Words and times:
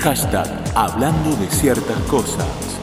Hashtag 0.00 0.46
Hablando 0.74 1.36
de 1.36 1.46
ciertas 1.50 2.00
cosas. 2.04 2.80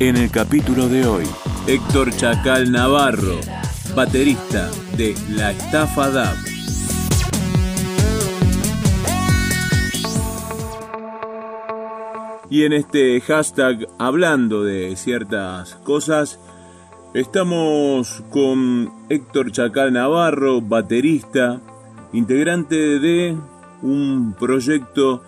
En 0.00 0.16
el 0.16 0.32
capítulo 0.32 0.88
de 0.88 1.06
hoy, 1.06 1.24
Héctor 1.68 2.10
Chacal 2.10 2.72
Navarro, 2.72 3.38
baterista 3.94 4.68
de 4.96 5.14
La 5.30 5.52
Estafa 5.52 6.10
DAB. 6.10 6.36
Y 12.50 12.64
en 12.64 12.72
este 12.72 13.20
hashtag 13.20 13.86
hablando 14.00 14.64
de 14.64 14.96
ciertas 14.96 15.76
cosas, 15.84 16.40
estamos 17.14 18.24
con 18.30 18.92
Héctor 19.08 19.52
Chacal 19.52 19.92
Navarro, 19.92 20.60
baterista, 20.60 21.60
integrante 22.12 22.98
de 22.98 23.36
un 23.82 24.34
proyecto 24.36 25.22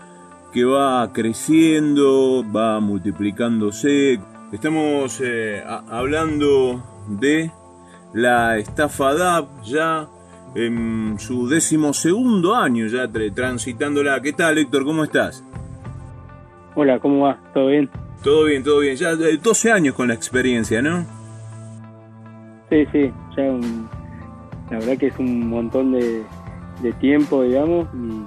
que 0.54 0.64
va 0.64 1.12
creciendo, 1.12 2.44
va 2.48 2.78
multiplicándose. 2.78 4.20
Estamos 4.52 5.20
eh, 5.20 5.60
hablando 5.66 6.80
de 7.08 7.50
la 8.12 8.56
estafa 8.56 9.14
DAP 9.14 9.64
ya 9.64 10.08
en 10.54 11.16
su 11.18 11.48
décimo 11.48 11.92
segundo 11.92 12.54
año, 12.54 12.86
ya 12.86 13.10
transitándola. 13.34 14.22
¿Qué 14.22 14.32
tal, 14.32 14.56
Héctor? 14.58 14.84
¿Cómo 14.84 15.02
estás? 15.02 15.44
Hola, 16.76 17.00
¿cómo 17.00 17.24
va? 17.24 17.36
¿Todo 17.52 17.66
bien? 17.66 17.90
Todo 18.22 18.44
bien, 18.44 18.62
todo 18.62 18.78
bien. 18.78 18.94
Ya 18.94 19.16
12 19.16 19.72
años 19.72 19.96
con 19.96 20.06
la 20.06 20.14
experiencia, 20.14 20.80
¿no? 20.80 21.04
Sí, 22.70 22.86
sí, 22.92 23.12
ya 23.36 23.42
la 24.70 24.78
verdad 24.78 24.98
que 24.98 25.08
es 25.08 25.18
un 25.18 25.48
montón 25.48 25.90
de, 25.92 26.22
de 26.80 26.92
tiempo, 26.94 27.42
digamos, 27.42 27.88
y 27.92 28.22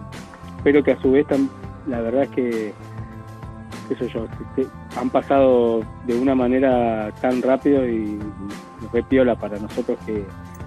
espero 0.58 0.84
que 0.84 0.92
a 0.92 1.02
su 1.02 1.12
vez 1.12 1.26
la 1.88 2.02
verdad 2.02 2.24
es 2.24 2.30
que, 2.30 2.74
qué 3.88 4.08
yo, 4.08 4.26
han 4.96 5.10
pasado 5.10 5.82
de 6.06 6.20
una 6.20 6.36
manera 6.36 7.12
tan 7.22 7.42
rápido 7.42 7.88
y 7.88 8.20
re 8.94 9.04
piola 9.04 9.36
para 9.36 9.58
nosotros 9.60 9.98
que 10.06 10.24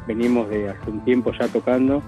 venimos 0.06 0.48
de 0.48 0.70
hace 0.70 0.90
un 0.90 1.00
tiempo 1.00 1.32
ya 1.32 1.46
tocando 1.48 2.02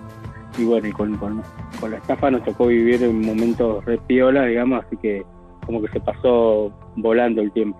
y 0.59 0.65
bueno, 0.65 0.89
y 0.89 0.93
con, 0.93 1.17
con, 1.17 1.43
la 1.91 1.97
estafa 1.97 2.31
nos 2.31 2.45
tocó 2.45 2.67
vivir 2.67 3.03
en 3.03 3.25
momentos 3.25 3.85
re 3.85 3.99
piola, 3.99 4.45
digamos, 4.45 4.85
así 4.85 4.97
que 4.97 5.25
como 5.65 5.81
que 5.81 5.89
se 5.89 6.01
pasó 6.01 6.73
volando 6.97 7.41
el 7.41 7.53
tiempo. 7.53 7.79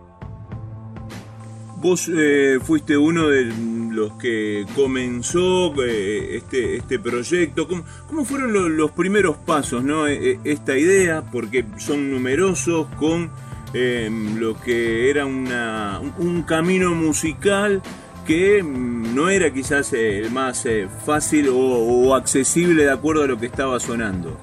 Vos 1.83 2.09
eh, 2.09 2.61
fuiste 2.63 2.97
uno 2.97 3.27
de 3.27 3.53
los 3.91 4.13
que 4.13 4.65
comenzó 4.77 5.75
eh, 5.85 6.37
este, 6.37 6.77
este 6.77 7.01
proyecto. 7.01 7.67
¿Cómo, 7.67 8.25
fueron 8.25 8.77
los 8.77 8.93
primeros 8.93 9.37
pasos, 9.39 9.83
no? 9.83 10.07
E, 10.07 10.31
e, 10.31 10.39
esta 10.45 10.79
idea, 10.79 11.25
porque 11.33 11.65
son 11.79 12.13
numerosos 12.13 12.87
con 13.01 13.33
em, 13.75 14.39
lo 14.39 14.61
que 14.61 15.11
era 15.11 15.27
una, 15.27 16.01
un 16.19 16.43
camino 16.43 16.95
musical 16.95 17.83
que 18.29 18.63
mm, 18.63 19.17
no 19.17 19.29
era 19.29 19.53
quizás 19.53 19.93
el 19.93 20.31
más 20.31 20.65
eh, 20.67 20.87
fácil 21.05 21.49
o, 21.53 22.15
accesible 22.15 22.85
de 22.85 22.93
acuerdo 22.93 23.25
a 23.25 23.27
lo 23.27 23.41
que 23.41 23.47
estaba 23.47 23.81
sonando. 23.81 24.39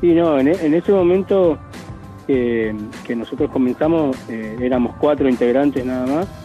Sí, 0.00 0.14
no, 0.14 0.38
en 0.38 0.74
ese 0.74 0.92
momento 0.92 1.58
que 2.26 3.16
nosotros 3.16 3.50
comenzamos 3.50 4.16
eh, 4.30 4.56
éramos 4.60 4.96
cuatro 4.96 5.28
integrantes 5.28 5.84
nada 5.84 6.06
más 6.06 6.44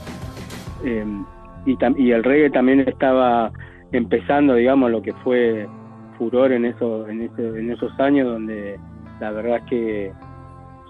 eh, 0.84 1.06
y, 1.66 1.78
y, 1.98 2.12
el 2.12 2.24
reggae 2.24 2.50
también 2.50 2.80
estaba 2.82 3.52
empezando, 3.92 4.56
digamos, 4.56 4.92
lo 4.92 5.02
que 5.02 5.14
fue 5.14 5.68
furor 6.18 6.52
en, 6.52 6.66
eso, 6.66 7.08
en, 7.08 7.30
en 7.38 7.72
esos 7.72 7.98
años 8.00 8.28
donde 8.28 8.80
la 9.20 9.32
verdad 9.32 9.58
es 9.58 9.64
que 9.70 10.14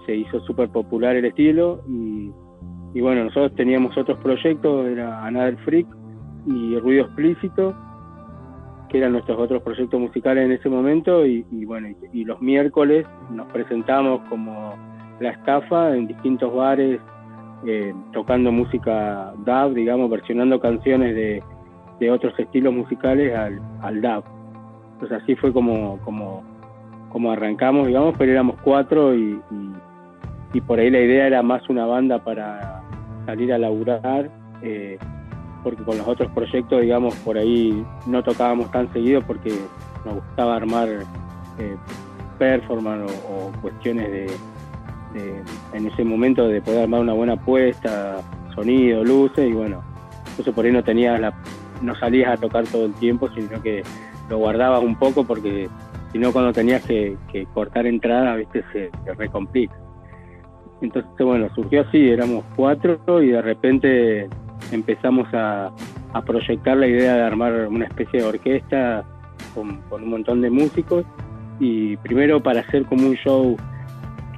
se 0.06 0.16
hizo 0.16 0.40
súper 0.40 0.68
popular 0.70 1.16
el 1.16 1.24
estilo 1.24 1.82
y, 1.88 2.30
y, 2.94 3.00
bueno, 3.00 3.24
nosotros 3.24 3.54
teníamos 3.56 3.96
otros 3.96 4.18
proyectos, 4.18 4.86
era 4.86 5.24
Another 5.24 5.56
Freak 5.58 5.86
y 6.46 6.78
Ruido 6.78 7.04
Explícito, 7.04 7.74
que 8.88 8.98
eran 8.98 9.12
nuestros 9.12 9.38
otros 9.38 9.62
proyectos 9.62 10.00
musicales 10.00 10.44
en 10.44 10.52
ese 10.52 10.68
momento 10.68 11.24
y, 11.24 11.44
bueno, 11.64 11.88
y, 12.12 12.24
los 12.24 12.40
miércoles 12.40 13.06
nos 13.30 13.46
presentamos 13.52 14.20
como 14.28 14.74
la 15.20 15.30
estafa 15.30 15.94
en 15.94 16.06
distintos 16.06 16.52
bares, 16.52 17.00
eh, 17.66 17.94
tocando 18.12 18.50
música 18.50 19.32
dub, 19.38 19.74
digamos, 19.74 20.10
versionando 20.10 20.58
canciones 20.58 21.14
de, 21.14 21.42
de 22.00 22.10
otros 22.10 22.36
estilos 22.38 22.72
musicales 22.74 23.34
al, 23.36 23.60
al 23.82 24.00
dub. 24.00 24.24
Entonces 24.94 25.22
así 25.22 25.36
fue 25.36 25.52
como, 25.52 25.98
como, 26.00 26.42
como 27.10 27.30
arrancamos, 27.30 27.86
digamos, 27.86 28.14
pero 28.18 28.32
éramos 28.32 28.56
cuatro 28.62 29.14
y, 29.14 29.40
y, 30.52 30.60
por 30.62 30.78
ahí 30.78 30.90
la 30.90 31.00
idea 31.00 31.26
era 31.26 31.42
más 31.42 31.68
una 31.68 31.86
banda 31.86 32.18
para 32.18 32.82
salir 33.26 33.52
a 33.52 33.58
laburar. 33.58 34.30
Eh, 34.62 34.98
porque 35.62 35.82
con 35.84 35.98
los 35.98 36.08
otros 36.08 36.30
proyectos, 36.32 36.80
digamos, 36.80 37.14
por 37.16 37.36
ahí 37.36 37.84
no 38.06 38.22
tocábamos 38.22 38.70
tan 38.70 38.90
seguido 38.92 39.20
porque 39.22 39.52
nos 40.04 40.14
gustaba 40.14 40.56
armar 40.56 40.88
eh, 41.58 41.76
performance 42.38 43.12
o, 43.28 43.52
cuestiones 43.60 44.10
de, 44.10 44.26
en 45.14 45.86
ese 45.86 46.04
momento 46.04 46.46
de 46.48 46.60
poder 46.62 46.82
armar 46.82 47.00
una 47.00 47.12
buena 47.12 47.32
apuesta, 47.34 48.18
sonido, 48.54 49.04
luces 49.04 49.48
y 49.48 49.52
bueno, 49.52 49.82
eso 50.38 50.52
por 50.52 50.64
ahí 50.64 50.72
no 50.72 50.84
tenías 50.84 51.20
la, 51.20 51.34
no 51.82 51.94
salías 51.96 52.32
a 52.32 52.36
tocar 52.36 52.64
todo 52.66 52.86
el 52.86 52.94
tiempo, 52.94 53.28
sino 53.34 53.60
que 53.62 53.82
lo 54.28 54.38
guardabas 54.38 54.82
un 54.82 54.96
poco 54.96 55.24
porque 55.24 55.68
si 56.12 56.18
no 56.18 56.32
cuando 56.32 56.52
tenías 56.52 56.82
que, 56.84 57.16
cortar 57.54 57.86
entradas, 57.86 58.38
viste, 58.38 58.64
se, 58.72 58.90
se 59.04 59.14
recomplica. 59.14 59.74
Entonces, 60.80 61.10
bueno, 61.18 61.48
surgió 61.54 61.82
así, 61.82 62.08
éramos 62.08 62.44
cuatro 62.56 63.22
y 63.22 63.28
de 63.28 63.42
repente 63.42 64.28
empezamos 64.72 65.28
a, 65.32 65.70
proyectar 66.26 66.76
la 66.76 66.88
idea 66.88 67.14
de 67.14 67.22
armar 67.22 67.68
una 67.68 67.86
especie 67.86 68.20
de 68.20 68.26
orquesta 68.26 69.04
con, 69.54 69.80
un 69.90 70.10
montón 70.10 70.40
de 70.40 70.50
músicos 70.50 71.04
y 71.60 71.96
primero 71.98 72.42
para 72.42 72.60
hacer 72.60 72.84
como 72.86 73.06
un 73.06 73.14
show 73.14 73.56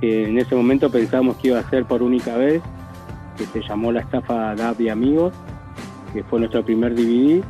que 0.03 0.29
en 0.29 0.37
ese 0.37 0.57
momento 0.57 0.91
pensamos 0.91 1.37
que 1.37 1.49
iba 1.49 1.61
a 1.61 1.71
ser 1.71 1.85
por 1.85 2.03
única 2.03 2.37
vez, 2.37 2.61
que 3.39 3.47
se 3.47 3.61
llamó 3.61 3.93
La 3.93 4.01
Estafa 4.01 4.53
DAB 4.57 4.81
y 4.81 4.89
Amigos, 4.89 5.33
que 6.13 6.25
fue 6.25 6.41
nuestro 6.41 6.65
primer 6.65 6.93
DVD. 6.97 7.41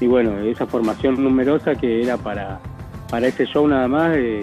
Y 0.00 0.06
bueno, 0.06 0.38
esa 0.38 0.64
formación 0.64 1.20
numerosa 1.20 1.74
que 1.74 2.04
era 2.04 2.16
para, 2.16 2.60
para 3.10 3.26
ese 3.26 3.46
show 3.46 3.66
nada 3.66 3.88
más, 3.88 4.16
eh, 4.16 4.42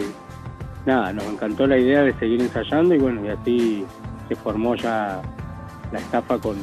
nada, 0.85 1.13
nos 1.13 1.23
encantó 1.23 1.65
la 1.65 1.77
idea 1.77 2.01
de 2.03 2.13
seguir 2.15 2.41
ensayando 2.41 2.93
y 2.93 2.97
bueno, 2.97 3.25
y 3.25 3.29
así 3.29 3.85
se 4.27 4.35
formó 4.35 4.75
ya 4.75 5.21
la 5.93 5.99
estafa 5.99 6.37
con, 6.39 6.57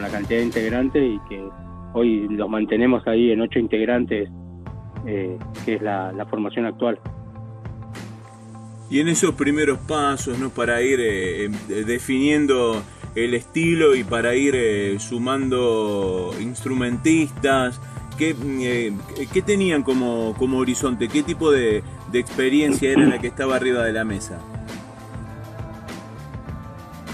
la 0.00 0.08
cantidad 0.08 0.38
de 0.38 0.44
integrantes 0.44 1.02
y 1.02 1.18
que 1.28 1.44
hoy 1.92 2.28
los 2.28 2.48
mantenemos 2.48 3.04
ahí 3.08 3.32
en 3.32 3.40
ocho 3.40 3.58
integrantes, 3.58 4.30
eh, 5.06 5.36
que 5.64 5.74
es 5.74 5.82
la, 5.82 6.24
formación 6.30 6.66
actual. 6.66 7.00
Y 8.90 9.00
en 9.00 9.08
esos 9.08 9.34
primeros 9.34 9.78
pasos, 9.78 10.38
¿no? 10.38 10.50
Para 10.50 10.80
ir 10.82 11.00
eh, 11.00 11.44
em, 11.44 11.52
definiendo 11.86 12.82
el 13.14 13.34
estilo 13.34 13.94
y 13.94 14.04
para 14.04 14.34
ir 14.34 14.54
eh, 14.56 14.98
sumando 14.98 16.34
instrumentistas, 16.40 17.80
¿qué, 18.16 18.34
¿qué, 19.32 19.42
tenían 19.42 19.82
como, 19.82 20.34
como 20.38 20.58
horizonte? 20.58 21.08
¿Qué 21.08 21.22
tipo 21.22 21.50
de, 21.50 21.82
de 22.10 22.18
experiencia 22.18 22.90
era 22.90 23.04
la 23.04 23.18
que 23.18 23.26
estaba 23.26 23.56
arriba 23.56 23.84
de 23.84 23.92
la 23.92 24.04
mesa? 24.04 24.38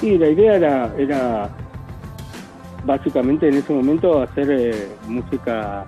Sí, 0.01 0.19
la 0.19 0.29
idea 0.29 0.57
era, 0.57 0.95
era 0.99 1.51
básicamente 2.85 3.49
en 3.49 3.55
ese 3.55 3.73
momento 3.73 4.23
hacer 4.23 4.51
eh, 4.51 4.89
música 5.09 5.87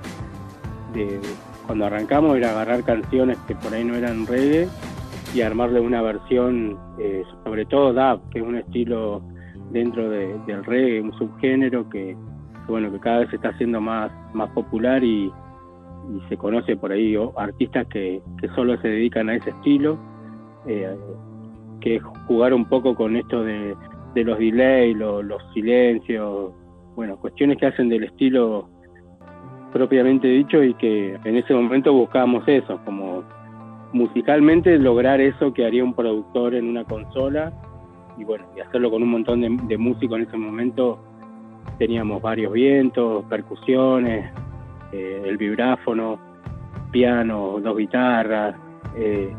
de 0.94 1.20
cuando 1.66 1.86
arrancamos 1.86 2.36
era 2.36 2.50
agarrar 2.50 2.82
canciones 2.84 3.36
que 3.46 3.54
por 3.54 3.74
ahí 3.74 3.84
no 3.84 3.94
eran 3.94 4.26
reggae 4.26 4.68
y 5.36 5.42
armarle 5.42 5.80
una 5.80 6.02
versión 6.02 6.78
eh, 6.98 7.22
sobre 7.44 7.66
todo 7.66 7.92
dub 7.92 8.28
que 8.30 8.38
es 8.38 8.44
un 8.44 8.56
estilo 8.56 9.22
dentro 9.70 10.08
del 10.08 10.64
reggae 10.64 11.02
un 11.02 11.12
subgénero 11.18 11.88
que, 11.90 12.16
bueno 12.68 12.90
que 12.90 13.00
cada 13.00 13.20
vez 13.20 13.30
se 13.30 13.36
está 13.36 13.50
haciendo 13.50 13.80
más 13.80 14.10
más 14.34 14.50
popular 14.50 15.02
y, 15.04 15.32
se 16.28 16.36
conoce 16.36 16.76
por 16.76 16.92
ahí 16.92 17.16
artistas 17.36 17.84
que, 17.88 18.22
que 18.40 18.46
solo 18.54 18.80
se 18.80 18.86
dedican 18.86 19.28
a 19.28 19.34
ese 19.34 19.50
estilo 19.50 19.98
eh, 20.68 20.96
que 21.80 21.96
es 21.96 22.02
jugar 22.28 22.54
un 22.54 22.64
poco 22.64 22.94
con 22.94 23.16
esto 23.16 23.42
de 23.42 23.74
de 24.16 24.24
los 24.24 24.38
delays, 24.38 24.96
los 24.96 25.42
silencios, 25.52 26.52
bueno, 26.96 27.18
cuestiones 27.18 27.58
que 27.58 27.66
hacen 27.66 27.90
del 27.90 28.04
estilo 28.04 28.66
propiamente 29.74 30.26
dicho 30.26 30.62
y 30.64 30.72
que 30.74 31.18
en 31.22 31.36
ese 31.36 31.52
momento 31.52 31.92
buscábamos 31.92 32.42
eso, 32.48 32.80
como 32.86 33.22
musicalmente 33.96 34.78
lograr 34.78 35.20
eso 35.20 35.52
que 35.52 35.64
haría 35.64 35.82
un 35.82 35.94
productor 35.94 36.54
en 36.54 36.68
una 36.68 36.84
consola 36.84 37.52
y 38.18 38.24
bueno, 38.24 38.44
y 38.56 38.60
hacerlo 38.60 38.90
con 38.90 39.02
un 39.02 39.10
montón 39.10 39.40
de, 39.40 39.78
músicos 39.78 40.18
en 40.18 40.26
ese 40.26 40.36
momento. 40.36 40.98
Teníamos 41.78 42.22
varios 42.22 42.52
vientos, 42.52 43.24
percusiones, 43.24 44.30
eh, 44.92 45.22
el 45.24 45.36
vibráfono, 45.36 46.18
piano, 46.90 47.58
dos 47.60 47.76
guitarras, 47.76 48.54
eh, 48.96 49.34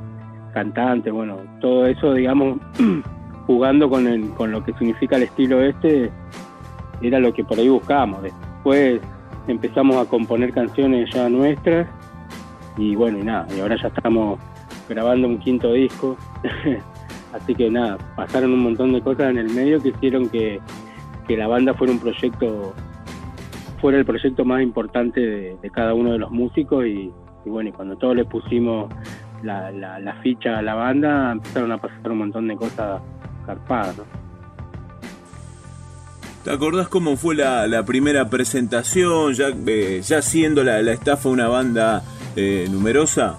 cantantes, 0.53 1.11
bueno, 1.11 1.37
todo 1.59 1.87
eso, 1.87 2.13
digamos, 2.13 2.59
jugando 3.47 3.89
con, 3.89 4.05
el, 4.07 4.29
con 4.31 4.51
lo 4.51 4.63
que 4.63 4.73
significa 4.73 5.15
el 5.15 5.23
estilo 5.23 5.61
este, 5.61 6.11
era 7.01 7.19
lo 7.19 7.33
que 7.33 7.43
por 7.43 7.57
ahí 7.57 7.69
buscábamos. 7.69 8.21
Después 8.23 9.01
empezamos 9.47 9.95
a 9.95 10.09
componer 10.09 10.51
canciones 10.51 11.09
ya 11.13 11.29
nuestras 11.29 11.87
y 12.77 12.95
bueno, 12.95 13.17
y 13.17 13.23
nada, 13.23 13.47
y 13.55 13.59
ahora 13.59 13.75
ya 13.81 13.87
estamos 13.87 14.39
grabando 14.87 15.27
un 15.27 15.39
quinto 15.39 15.73
disco. 15.73 16.17
Así 17.33 17.53
que 17.53 17.69
nada, 17.69 17.97
pasaron 18.15 18.53
un 18.53 18.59
montón 18.59 18.93
de 18.93 19.01
cosas 19.01 19.29
en 19.29 19.37
el 19.37 19.49
medio 19.49 19.81
que 19.81 19.89
hicieron 19.89 20.29
que, 20.29 20.59
la 21.29 21.47
banda 21.47 21.73
fuera 21.73 21.91
un 21.91 21.99
proyecto, 21.99 22.73
fuera 23.81 23.97
el 23.97 24.05
proyecto 24.05 24.45
más 24.45 24.61
importante 24.61 25.19
de, 25.19 25.71
cada 25.71 25.93
uno 25.93 26.13
de 26.13 26.19
los 26.19 26.31
músicos 26.31 26.85
y, 26.85 27.11
bueno, 27.45 27.69
y 27.69 27.73
cuando 27.73 27.97
todos 27.97 28.15
le 28.15 28.23
pusimos 28.23 28.91
la, 29.43 29.71
la, 29.71 30.13
ficha 30.23 30.57
a 30.57 30.61
la 30.61 30.73
banda, 30.73 31.33
empezaron 31.33 31.71
a 31.73 31.77
pasar 31.77 32.11
un 32.11 32.19
montón 32.19 32.47
de 32.47 32.55
cosas 32.55 33.01
carpadas, 33.45 33.97
¿Te 36.43 36.53
acordás 36.53 36.87
cómo 36.87 37.17
fue 37.17 37.35
la, 37.35 37.83
primera 37.85 38.29
presentación, 38.29 39.33
ya, 39.33 39.47
eh, 39.67 40.01
ya 40.01 40.21
siendo 40.21 40.63
la, 40.63 40.79
estafa 40.79 41.27
una 41.27 41.49
banda 41.49 42.03
eh, 42.37 42.69
numerosa? 42.71 43.37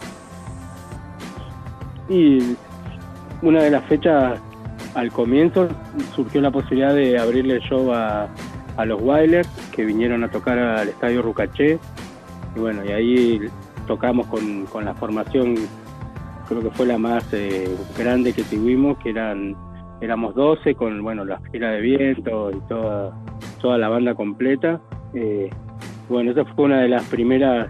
Y 2.08 2.56
una 3.42 3.62
de 3.62 3.70
las 3.70 3.84
fechas 3.84 4.40
al 4.94 5.12
comienzo 5.12 5.68
surgió 6.14 6.40
la 6.40 6.50
posibilidad 6.50 6.94
de 6.94 7.18
abrirle 7.18 7.54
el 7.54 7.60
show 7.60 7.92
a, 7.92 8.28
los 8.84 9.02
Wailers 9.02 9.48
que 9.74 9.84
vinieron 9.84 10.22
a 10.22 10.30
tocar 10.30 10.58
al 10.58 10.88
estadio 10.88 11.20
Rucaché. 11.22 11.78
Y 12.54 12.60
bueno, 12.60 12.84
y 12.84 12.92
ahí 12.92 13.40
tocamos 13.86 14.26
con, 14.26 14.84
la 14.84 14.94
formación, 14.94 15.56
creo 16.48 16.62
que 16.62 16.70
fue 16.70 16.86
la 16.86 16.96
más 16.96 17.24
eh, 17.32 17.68
grande 17.98 18.32
que 18.32 18.44
tuvimos, 18.44 18.96
que 18.98 19.10
eran 19.10 19.56
éramos 20.00 20.32
12 20.36 20.76
con 20.76 21.02
bueno 21.02 21.24
la 21.24 21.40
fila 21.50 21.70
de 21.72 21.80
viento 21.80 22.52
y 22.52 22.60
toda, 22.68 23.12
toda 23.60 23.78
la 23.78 23.88
banda 23.88 24.14
completa. 24.14 24.80
Eh, 25.12 25.50
bueno, 26.08 26.30
esa 26.30 26.44
fue 26.44 26.66
una 26.66 26.80
de 26.80 26.88
las 26.88 27.02
primeras 27.06 27.68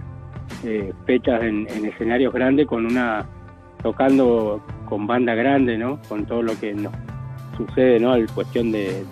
eh, 0.65 0.93
fechas 1.07 1.43
en, 1.43 1.67
en 1.71 1.87
escenarios 1.87 2.35
grandes 2.35 2.67
con 2.67 2.85
una 2.85 3.27
tocando 3.83 4.61
con 4.89 5.07
banda 5.07 5.35
grande, 5.35 5.79
¿no? 5.79 6.01
Con 6.09 6.25
todo 6.27 6.43
lo 6.43 6.59
que 6.59 6.75
nos 6.75 6.93
sucede, 7.57 8.01
¿no? 8.01 8.15
Cuestión 8.35 8.73
de 8.73 9.05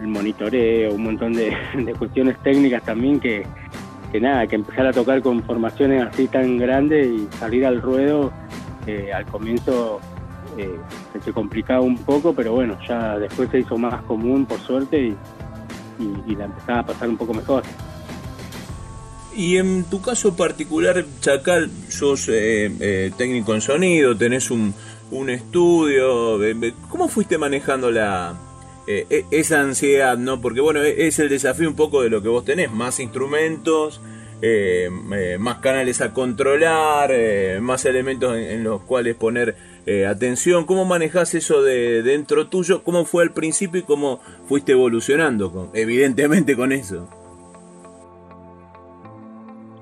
el 0.00 0.08
monitoreo, 0.08 0.94
un 0.94 1.04
montón 1.04 1.32
de, 1.34 1.54
cuestiones 1.98 2.38
técnicas 2.42 2.82
también 2.82 3.20
que, 3.20 3.44
que, 4.12 4.20
nada, 4.20 4.46
que 4.46 4.56
empezar 4.56 4.86
a 4.86 4.92
tocar 4.92 5.22
con 5.22 5.42
formaciones 5.42 6.02
así 6.02 6.28
tan 6.28 6.58
grandes 6.58 7.06
y 7.06 7.28
salir 7.38 7.66
al 7.66 7.80
ruedo, 7.80 8.32
eh, 8.86 9.12
al 9.12 9.26
comienzo 9.26 10.00
eh, 10.58 10.78
se 11.24 11.32
complicaba 11.32 11.80
un 11.80 11.98
poco, 11.98 12.34
pero 12.34 12.52
bueno, 12.52 12.76
ya 12.86 13.18
después 13.18 13.50
se 13.50 13.60
hizo 13.60 13.76
más 13.76 14.02
común 14.02 14.46
por 14.46 14.58
suerte 14.60 14.98
y, 15.00 15.16
y 16.26 16.36
la 16.36 16.44
empezaba 16.44 16.80
a 16.80 16.86
pasar 16.86 17.08
un 17.08 17.16
poco 17.16 17.34
mejor. 17.34 17.62
Y 19.36 19.58
en 19.58 19.84
tu 19.84 20.00
caso 20.00 20.34
particular, 20.34 21.04
Chacal, 21.20 21.70
sos 21.88 22.26
eh, 22.30 22.72
eh, 22.80 23.10
técnico 23.18 23.54
en 23.54 23.60
sonido, 23.60 24.16
tenés 24.16 24.50
un, 24.50 24.72
un 25.10 25.28
estudio. 25.28 26.42
Eh, 26.42 26.72
¿Cómo 26.88 27.06
fuiste 27.08 27.36
manejando 27.36 27.90
la 27.90 28.34
e, 28.86 29.26
esa 29.30 29.60
ansiedad, 29.60 30.16
no? 30.16 30.40
Porque 30.40 30.62
bueno, 30.62 30.82
e, 30.82 31.06
es 31.06 31.18
el 31.18 31.28
desafío 31.28 31.68
un 31.68 31.76
poco 31.76 32.00
de 32.00 32.08
lo 32.08 32.22
que 32.22 32.30
vos 32.30 32.46
tenés, 32.46 32.72
más 32.72 32.98
instrumentos, 32.98 34.00
más 35.38 35.58
canales 35.58 36.00
a 36.00 36.14
controlar, 36.14 37.10
más 37.60 37.84
elementos 37.84 38.36
en, 38.38 38.64
los 38.64 38.80
cuales 38.82 39.16
poner 39.16 39.54
atención. 40.08 40.64
¿Cómo 40.64 40.86
manejás 40.86 41.34
eso 41.34 41.62
de 41.62 42.02
dentro 42.02 42.46
tuyo? 42.46 42.82
¿Cómo 42.82 43.04
fue 43.04 43.22
al 43.22 43.32
principio 43.32 43.80
y 43.80 43.84
cómo 43.84 44.20
fuiste 44.48 44.72
evolucionando, 44.72 45.70
evidentemente 45.74 46.56
con 46.56 46.72
eso? 46.72 47.25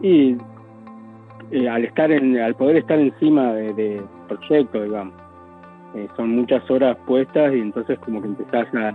Y 0.04 0.36
eh, 1.50 1.66
al 1.66 1.82
estar 1.86 2.12
en, 2.12 2.36
al 2.38 2.54
poder 2.56 2.76
estar 2.76 2.98
encima 2.98 3.54
del 3.54 3.74
de 3.74 4.02
proyecto, 4.28 4.82
digamos, 4.82 5.14
eh, 5.94 6.06
son 6.14 6.36
muchas 6.36 6.70
horas 6.70 6.98
puestas 7.06 7.54
y 7.54 7.60
entonces 7.60 7.98
como 8.00 8.20
que 8.20 8.28
empezás 8.28 8.68
a, 8.74 8.92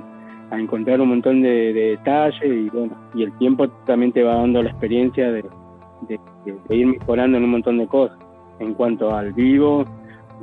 encontrar 0.56 1.02
un 1.02 1.10
montón 1.10 1.42
de, 1.42 1.74
detalles 1.74 2.44
y 2.44 2.70
bueno, 2.70 2.96
y 3.16 3.24
el 3.24 3.32
tiempo 3.40 3.68
también 3.88 4.12
te 4.12 4.22
va 4.22 4.36
dando 4.36 4.62
la 4.62 4.70
experiencia 4.70 5.32
de, 5.32 5.46
ir 6.70 6.86
mejorando 6.86 7.40
en 7.40 7.44
un 7.44 7.52
montón 7.52 7.80
de 7.80 7.88
cosas. 7.88 8.18
En 8.60 8.76
cuanto 8.76 9.16
al 9.16 9.34
vivo, 9.34 9.86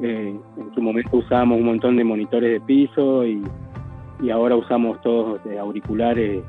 eh, 0.02 0.36
en 0.56 0.74
su 0.74 0.82
momento 0.82 1.18
usábamos 1.18 1.58
un 1.58 1.66
montón 1.66 1.96
de 1.96 2.02
monitores 2.02 2.50
de 2.50 2.60
piso 2.60 3.24
y, 3.24 3.40
y 4.20 4.30
ahora 4.30 4.56
usamos 4.56 5.00
todos 5.00 5.40
auriculares 5.60 6.42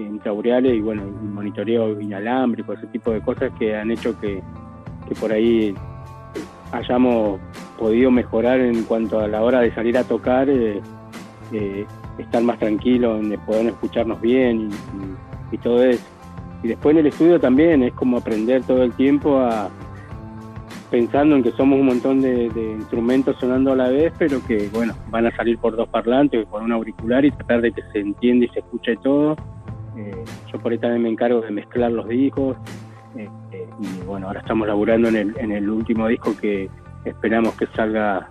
intrauriales 0.00 0.74
y 0.74 0.80
bueno, 0.80 1.02
monitoreo 1.04 2.00
inalámbrico, 2.00 2.72
ese 2.72 2.86
tipo 2.88 3.10
de 3.12 3.20
cosas 3.20 3.52
que 3.58 3.76
han 3.76 3.90
hecho 3.90 4.18
que, 4.18 4.42
por 5.20 5.32
ahí 5.32 5.74
hayamos 6.72 7.40
podido 7.78 8.10
mejorar 8.10 8.60
en 8.60 8.84
cuanto 8.84 9.18
a 9.18 9.26
la 9.26 9.42
hora 9.42 9.60
de 9.60 9.74
salir 9.74 9.98
a 9.98 10.04
tocar, 10.04 10.48
eh, 10.48 10.80
eh, 11.52 11.86
estar 12.18 12.42
más 12.42 12.58
tranquilos, 12.58 13.28
de 13.28 13.38
poder 13.38 13.66
escucharnos 13.66 14.20
bien 14.20 14.70
y, 15.50 15.58
todo 15.58 15.82
eso. 15.82 16.04
Y 16.62 16.68
después 16.68 16.94
en 16.94 17.00
el 17.00 17.06
estudio 17.06 17.40
también 17.40 17.82
es 17.82 17.92
como 17.94 18.18
aprender 18.18 18.62
todo 18.62 18.84
el 18.84 18.92
tiempo 18.92 19.38
a 19.38 19.68
pensando 20.90 21.36
en 21.36 21.42
que 21.42 21.52
somos 21.52 21.78
un 21.78 21.86
montón 21.86 22.20
de, 22.20 22.50
de, 22.50 22.72
instrumentos 22.72 23.36
sonando 23.38 23.72
a 23.72 23.76
la 23.76 23.88
vez, 23.88 24.12
pero 24.18 24.44
que 24.44 24.68
bueno, 24.72 24.94
van 25.10 25.26
a 25.26 25.36
salir 25.36 25.56
por 25.58 25.76
dos 25.76 25.88
parlantes 25.88 26.44
o 26.44 26.50
por 26.50 26.62
un 26.62 26.72
auricular 26.72 27.24
y 27.24 27.30
tratar 27.30 27.62
de 27.62 27.72
que 27.72 27.82
se 27.92 28.00
entienda 28.00 28.46
y 28.46 28.48
se 28.48 28.58
escuche 28.58 28.96
todo 28.96 29.36
eh, 30.00 30.24
yo 30.52 30.58
por 30.58 30.72
ahí 30.72 30.78
también 30.78 31.02
me 31.02 31.08
encargo 31.10 31.40
de 31.40 31.50
mezclar 31.50 31.92
los 31.92 32.08
discos. 32.08 32.56
Eh, 33.16 33.28
eh, 33.52 33.68
y 33.80 34.04
bueno, 34.06 34.28
ahora 34.28 34.40
estamos 34.40 34.66
laburando 34.66 35.08
en 35.08 35.52
el, 35.52 35.70
último 35.70 36.06
disco 36.06 36.36
que 36.36 36.70
esperamos 37.04 37.54
que 37.54 37.66
salga, 37.74 38.28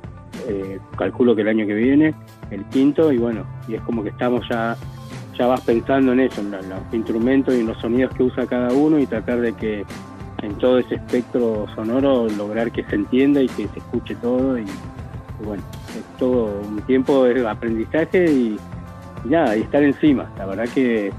calculo 0.98 1.36
que 1.36 1.42
el 1.42 1.50
año 1.50 1.66
que 1.66 1.74
viene, 1.74 2.14
el 2.52 2.64
quinto, 2.66 3.12
y 3.12 3.18
bueno, 3.18 3.46
y 3.68 3.76
es 3.76 3.82
como 3.82 4.04
que 4.04 4.10
estamos 4.10 4.48
ya, 4.50 4.78
ya 5.38 5.48
vas 5.48 5.62
pensando 5.62 6.14
en 6.14 6.22
eso, 6.22 6.42
en 6.42 6.52
los, 6.52 6.64
instrumentos 6.94 7.56
y 7.56 7.60
en 7.60 7.68
los 7.68 7.78
sonidos 7.80 8.14
que 8.14 8.24
usa 8.24 8.46
cada 8.46 8.72
uno 8.72 9.00
y 9.00 9.06
tratar 9.06 9.42
de 9.42 9.54
que 9.54 9.86
en 10.42 10.56
todo 10.56 10.80
ese 10.80 10.96
espectro 10.96 11.66
sonoro 11.76 12.30
lograr 12.30 12.72
que 12.72 12.84
se 12.86 12.96
entienda 12.96 13.42
y 13.42 13.48
que 13.48 13.68
se 13.68 13.80
escuche 13.80 14.16
todo 14.16 14.58
y, 14.58 14.66
bueno, 15.44 15.64
es 15.90 16.18
todo 16.18 16.62
un 16.62 16.82
tiempo 16.84 17.26
de 17.26 17.48
aprendizaje 17.48 18.32
y 18.32 18.60
nada, 19.26 19.58
y 19.58 19.62
estar 19.62 19.84
encima. 19.84 20.30
La 20.38 20.46
verdad 20.46 20.66
que 20.74 21.12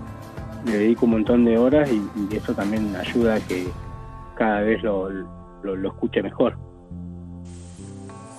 le 0.65 0.73
dedico 0.73 1.07
un 1.07 1.13
montón 1.13 1.45
de 1.45 1.59
horas 1.59 1.91
y, 1.91 2.35
eso 2.35 2.55
también 2.55 2.95
ayuda 2.97 3.37
a 3.37 3.41
que 3.41 3.67
cada 4.37 4.61
vez 4.61 4.83
lo, 4.83 5.09
lo, 5.63 5.89
escuche 5.89 6.23
mejor. 6.23 6.57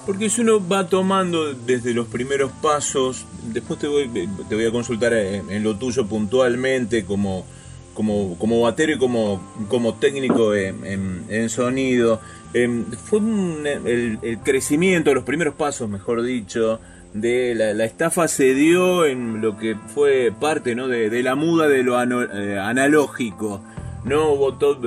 Porque 0.06 0.30
si 0.30 0.42
uno 0.42 0.66
va 0.68 0.88
tomando 0.88 1.54
desde 1.54 1.94
los 1.94 2.08
primeros 2.08 2.52
pasos, 2.52 3.26
después 3.54 3.80
te 3.80 3.88
voy, 3.88 4.10
te 4.50 4.56
voy 4.56 4.66
a 4.66 4.72
consultar 4.72 5.14
en, 5.14 5.64
lo 5.64 5.76
tuyo 5.76 6.08
puntualmente 6.08 7.06
como, 7.06 7.46
como, 7.94 8.36
como 8.38 8.62
batero 8.62 8.94
y 8.94 8.98
como, 8.98 9.42
como 9.68 9.96
técnico 9.96 10.56
en, 10.56 11.50
sonido. 11.50 12.20
Em, 12.54 12.86
fue 12.92 13.20
el, 13.20 14.20
el, 14.22 14.40
crecimiento, 14.40 15.14
los 15.14 15.24
primeros 15.24 15.54
pasos, 15.54 15.88
mejor 15.88 16.24
dicho, 16.24 16.80
de 17.14 17.56
la, 17.56 17.84
estafa 17.84 18.28
se 18.28 18.54
dio 18.54 19.06
en 19.06 19.42
lo 19.42 19.58
que 19.58 19.76
fue 19.76 20.32
parte 20.38 20.76
¿no? 20.76 20.88
de, 20.88 21.24
la 21.24 21.36
muda 21.36 21.68
de 21.68 21.84
lo 21.84 22.02
eh, 22.02 22.60
analógico. 22.60 23.62
No 24.04 24.36
votó, 24.36 24.80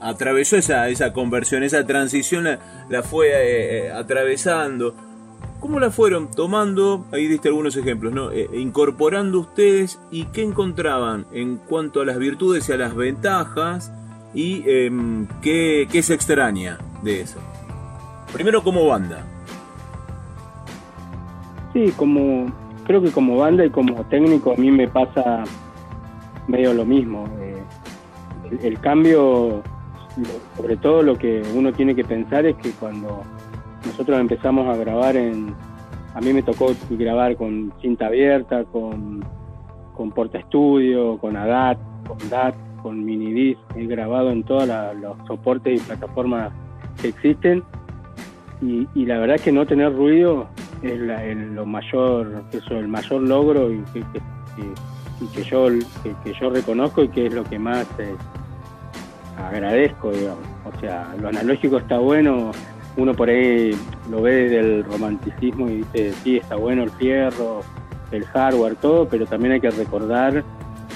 atravesó 0.00 0.56
esa, 0.56 0.88
esa 0.88 1.12
conversión, 1.12 1.62
esa 1.62 1.86
transición 1.86 2.48
la, 2.88 3.02
fue 3.02 3.28
eh, 3.28 3.86
eh, 3.86 3.92
atravesando. 3.92 4.94
¿Cómo 5.60 5.78
la 5.78 5.90
fueron 5.90 6.30
tomando? 6.30 7.06
Ahí 7.12 7.26
diste 7.26 7.48
algunos 7.48 7.76
ejemplos, 7.76 8.14
¿no? 8.14 8.30
incorporando 8.34 9.40
ustedes 9.40 10.00
y 10.10 10.24
qué 10.26 10.42
encontraban 10.42 11.26
en 11.32 11.58
cuanto 11.58 12.00
a 12.00 12.06
las 12.06 12.18
virtudes 12.18 12.68
y 12.68 12.72
a 12.72 12.78
las 12.78 12.96
ventajas 12.96 13.92
y 14.32 14.64
em, 14.66 15.26
qué, 15.42 15.86
qué 15.92 16.02
se 16.02 16.14
extraña 16.14 16.78
de 17.02 17.20
eso. 17.20 17.38
Primero 18.32 18.62
como 18.62 18.86
banda. 18.86 19.26
Sí, 21.72 21.92
como 21.96 22.46
creo 22.84 23.00
que 23.00 23.10
como 23.10 23.36
banda 23.36 23.64
y 23.64 23.70
como 23.70 24.02
técnico 24.04 24.52
a 24.52 24.56
mí 24.56 24.70
me 24.70 24.88
pasa 24.88 25.44
medio 26.48 26.74
lo 26.74 26.84
mismo. 26.84 27.28
Eh, 27.40 27.62
el, 28.62 28.80
cambio, 28.80 29.62
sobre 30.56 30.76
todo 30.76 31.02
lo 31.02 31.16
que 31.16 31.42
uno 31.54 31.72
tiene 31.72 31.94
que 31.94 32.04
pensar 32.04 32.46
es 32.46 32.56
que 32.56 32.70
cuando 32.72 33.22
nosotros 33.86 34.18
empezamos 34.18 34.68
a 34.68 34.76
grabar 34.76 35.16
en, 35.16 35.54
a 36.14 36.20
mí 36.20 36.32
me 36.32 36.42
tocó 36.42 36.72
grabar 36.90 37.36
con 37.36 37.72
cinta 37.80 38.06
abierta, 38.06 38.64
con, 38.64 39.24
con 39.94 40.10
Porta 40.10 40.38
Estudio, 40.38 41.18
con 41.18 41.36
ADAT, 41.36 41.78
con 42.08 42.18
DAT, 42.28 42.54
con 42.82 43.04
Minidisc, 43.04 43.60
he 43.76 43.86
grabado 43.86 44.30
en 44.30 44.42
todos 44.42 44.66
los 44.66 45.16
soportes 45.26 45.80
y 45.80 45.84
plataformas 45.84 46.52
que 47.00 47.08
existen 47.08 47.62
y, 48.62 49.06
la 49.06 49.18
verdad 49.18 49.36
es 49.36 49.42
que 49.42 49.52
no 49.52 49.64
tener 49.66 49.94
ruido 49.94 50.46
es 50.82 51.36
lo 51.36 51.66
mayor, 51.66 52.44
eso, 52.52 52.76
el 52.76 52.88
mayor 52.88 53.22
logro 53.22 53.70
y 53.70 53.82
que, 53.92 55.42
yo 55.44 55.68
que, 56.24 56.32
yo 56.40 56.50
reconozco 56.50 57.02
y 57.02 57.08
que 57.08 57.26
es 57.26 57.34
lo 57.34 57.44
que 57.44 57.58
más 57.58 57.86
eh, 57.98 58.14
agradezco, 59.38 60.10
digamos. 60.10 60.44
O 60.64 60.80
sea, 60.80 61.14
lo 61.20 61.28
analógico 61.28 61.78
está 61.78 61.98
bueno, 61.98 62.52
uno 62.96 63.14
por 63.14 63.28
ahí 63.28 63.72
lo 64.10 64.22
ve 64.22 64.48
del 64.48 64.84
romanticismo 64.84 65.68
y 65.68 65.76
dice, 65.76 66.12
sí, 66.22 66.36
está 66.38 66.56
bueno 66.56 66.82
el 66.84 66.90
fierro, 66.90 67.60
el 68.10 68.24
hardware, 68.24 68.76
todo, 68.76 69.08
pero 69.08 69.26
también 69.26 69.54
hay 69.54 69.60
que 69.60 69.70
recordar 69.70 70.42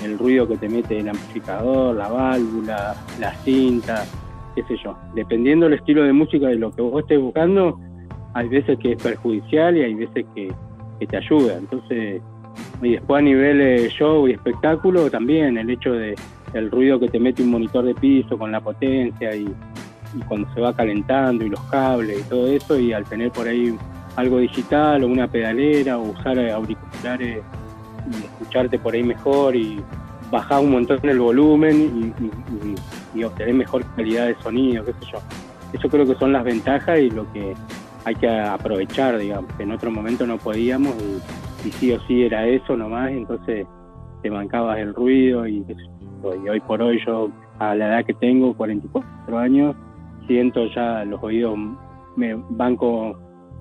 el 0.03 0.19
ruido 0.19 0.47
que 0.49 0.57
te 0.57 0.69
mete 0.69 0.99
el 0.99 1.09
amplificador, 1.09 1.95
la 1.97 2.09
válvula, 2.09 2.95
la 3.21 3.35
cinta, 3.37 4.05
qué 4.55 4.62
sé 4.64 4.76
yo. 4.83 4.97
Dependiendo 5.14 5.67
del 5.67 5.79
estilo 5.79 6.03
de 6.03 6.12
música 6.12 6.50
y 6.53 6.59
lo 6.59 6.71
que 6.73 6.83
vos 6.83 7.03
estés 7.03 7.21
buscando, 7.21 7.79
hay 8.35 8.49
veces 8.49 8.79
que 8.79 8.93
es 8.93 9.03
perjudicial 9.03 9.76
y 9.76 9.83
hay 9.83 9.95
veces 9.95 10.26
que, 10.35 10.53
te 11.07 11.19
ayuda. 11.19 11.59
Entonces, 11.59 12.23
y 12.81 12.93
después 12.93 13.19
a 13.19 13.23
nivel 13.23 13.59
de 13.59 13.91
show 13.91 14.26
y 14.26 14.33
espectáculo 14.33 15.11
también, 15.11 15.59
el 15.59 15.69
hecho 15.69 15.93
de 15.93 16.14
el 16.55 16.71
ruido 16.71 16.99
que 16.99 17.09
te 17.09 17.21
mete 17.21 17.43
un 17.43 17.50
monitor 17.50 17.85
de 17.85 17.95
piso 17.95 18.38
con 18.38 18.50
la 18.50 18.59
potencia 18.59 19.37
y, 19.37 19.43
y 19.43 20.21
cuando 20.26 20.49
se 20.55 20.62
va 20.62 20.75
calentando 20.75 21.45
y 21.45 21.50
los 21.50 21.61
cables 21.64 22.21
y 22.21 22.29
todo 22.31 22.47
eso, 22.47 22.79
y 22.79 22.95
al 22.95 23.05
tener 23.05 23.31
por 23.33 23.47
ahí 23.47 23.76
algo 24.17 24.38
digital 24.38 25.05
o 25.05 25.09
una 25.09 25.29
pedalera 25.29 25.99
o 25.99 26.11
usar 26.11 26.38
auriculares 26.38 27.43
y 28.11 28.25
escucharte 28.25 28.79
por 28.79 28.95
ahí 28.95 29.03
mejor 29.03 29.57
y 29.57 29.79
bajar 30.31 30.61
un 30.62 30.73
montón 30.73 30.99
el 31.03 31.19
volumen 31.19 32.14
y, 33.14 33.23
obtener 33.23 33.55
mejor 33.55 33.85
calidad 33.95 34.26
de 34.26 34.35
sonido, 34.43 34.85
qué 34.85 34.93
sé 34.93 35.12
yo. 35.12 35.19
Eso 35.73 35.88
creo 35.88 36.07
que 36.07 36.14
son 36.17 36.33
las 36.33 36.45
ventajas 36.45 36.99
y 36.99 37.11
lo 37.11 37.31
que 37.33 37.55
hay 38.04 38.14
que 38.14 38.28
aprovechar, 38.28 39.18
digamos, 39.18 39.52
que 39.54 39.62
en 39.62 39.73
otro 39.73 39.90
momento 39.90 40.26
no 40.26 40.38
podíamos 40.38 40.94
y, 41.64 41.70
sí 41.70 41.92
o 41.92 42.00
sí 42.06 42.25
era 42.25 42.46
eso 42.46 42.76
nomás, 42.76 43.11
entonces 43.11 43.66
te 44.23 44.30
mancabas 44.30 44.78
el 44.78 44.94
ruido 44.94 45.46
y, 45.46 45.64
hoy 46.23 46.61
por 46.61 46.82
hoy 46.82 47.00
yo 47.06 47.30
a 47.58 47.75
la 47.75 47.87
edad 47.88 48.04
que 48.04 48.14
tengo, 48.14 48.54
44 48.54 49.38
años, 49.38 49.75
siento 50.26 50.66
ya 50.75 51.04
los 51.04 51.23
oídos, 51.23 51.58
me 52.16 52.34
banco 52.50 53.18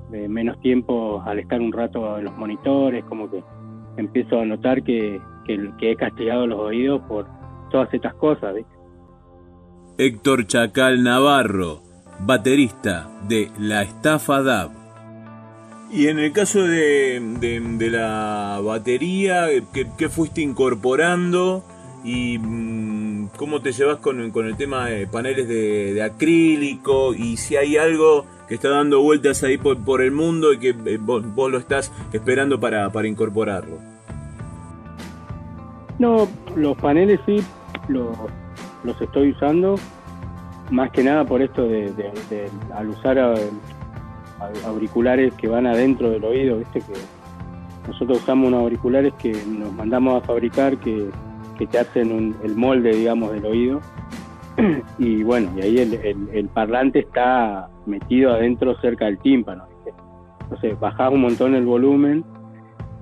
de 0.10 0.28
menos 0.28 0.60
tiempo 0.60 1.22
al 1.26 1.40
estar 1.40 1.60
un 1.60 1.72
rato 1.72 2.18
en 2.18 2.26
los 2.26 2.38
monitores, 2.38 3.04
como 3.06 3.30
que 3.30 3.44
empiezo 3.98 4.42
a 4.42 4.46
notar 4.46 4.84
que, 4.84 5.20
que, 5.46 5.92
he 5.92 5.96
castigado 5.96 6.48
los 6.48 6.60
oídos 6.60 7.02
por 7.08 7.26
todas 7.72 7.94
estas 7.94 8.14
cosas. 8.16 8.56
Héctor 9.98 10.48
Chacal 10.48 11.04
Navarro, 11.04 11.82
baterista 12.26 13.10
de 13.28 13.52
La 13.60 13.84
Estafa 13.84 14.42
DAB. 14.42 14.72
Y 15.92 16.08
en 16.08 16.18
el 16.18 16.32
caso 16.32 16.64
de, 16.64 17.22
de, 17.40 17.90
la 17.92 18.60
batería, 18.64 19.46
¿qué, 19.72 20.10
fuiste 20.10 20.42
incorporando? 20.42 21.64
¿Y 22.04 22.40
mm, 22.40 23.28
cómo 23.38 23.62
te 23.62 23.72
llevas 23.74 24.00
con, 24.00 24.32
con, 24.32 24.48
el 24.48 24.58
tema 24.58 24.88
de 24.88 25.06
paneles 25.06 25.48
de, 25.48 25.94
de, 25.94 26.02
acrílico? 26.02 27.14
Y 27.14 27.38
si 27.38 27.58
hay 27.58 27.78
algo 27.78 28.26
que 28.48 28.56
está 28.56 28.70
dando 28.70 29.02
vueltas 29.02 29.44
ahí 29.44 29.60
por, 29.60 29.84
por 29.84 30.02
el 30.02 30.12
mundo 30.12 30.52
y 30.52 30.58
que 30.58 30.70
eh, 30.70 30.98
vos, 31.00 31.24
vos, 31.36 31.52
lo 31.52 31.60
estás 31.60 31.92
esperando 32.12 32.60
para, 32.60 32.90
para 32.92 33.08
incorporarlo. 33.08 33.78
No, 36.00 36.28
los 36.56 36.76
paneles 36.78 37.20
sí 37.28 37.38
los, 37.88 38.18
los 38.84 39.00
estoy 39.00 39.32
usando, 39.32 39.76
más 40.72 40.92
que 40.92 41.04
nada 41.04 41.26
por 41.26 41.42
esto 41.42 41.68
de, 41.68 41.92
al 42.74 42.90
usar 42.90 43.20
auriculares 44.66 45.34
que 45.36 45.48
van 45.48 45.68
adentro 45.68 46.10
del 46.10 46.24
oído, 46.24 46.58
viste 46.58 46.80
que 46.80 46.94
nosotros 47.88 48.20
usamos 48.20 48.48
unos 48.48 48.62
auriculares 48.62 49.14
que 49.16 49.34
nos 49.48 49.74
mandamos 49.74 50.22
a 50.22 50.26
fabricar 50.26 50.78
que, 50.78 51.10
te 51.72 51.80
hacen 51.80 52.36
el 52.44 52.56
molde, 52.58 52.94
digamos, 52.94 53.32
del 53.32 53.46
oído. 53.46 53.80
y 55.00 55.24
bueno, 55.24 55.50
y 55.56 55.62
ahí 55.62 55.80
el, 55.80 56.50
parlante 56.50 57.00
está 57.00 57.70
metido 57.86 58.34
adentro 58.34 58.78
cerca 58.82 59.06
del 59.06 59.18
tímpano. 59.20 59.64
Entonces 60.42 60.78
bajás 60.78 61.14
un 61.14 61.22
montón 61.22 61.56
el 61.56 61.66
volumen 61.66 62.26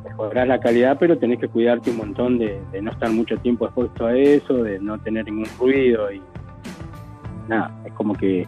mejorás 0.04 0.48
la 0.48 0.60
calidad, 0.60 0.98
pero 1.00 1.18
tenés 1.18 1.40
que 1.40 1.48
cuidarte 1.48 1.92
un 1.92 1.98
montón 1.98 2.38
de, 2.38 2.62
no 2.82 2.92
estar 2.92 3.10
mucho 3.12 3.38
tiempo 3.38 3.66
expuesto 3.66 4.06
a 4.06 4.18
eso, 4.18 4.64
de 4.64 4.80
no 4.80 5.00
tener 5.00 5.26
ningún 5.26 5.48
ruido 5.60 6.12
y 6.12 6.22
nada, 7.52 7.72
es 7.86 7.94
como 7.94 8.14
que 8.16 8.48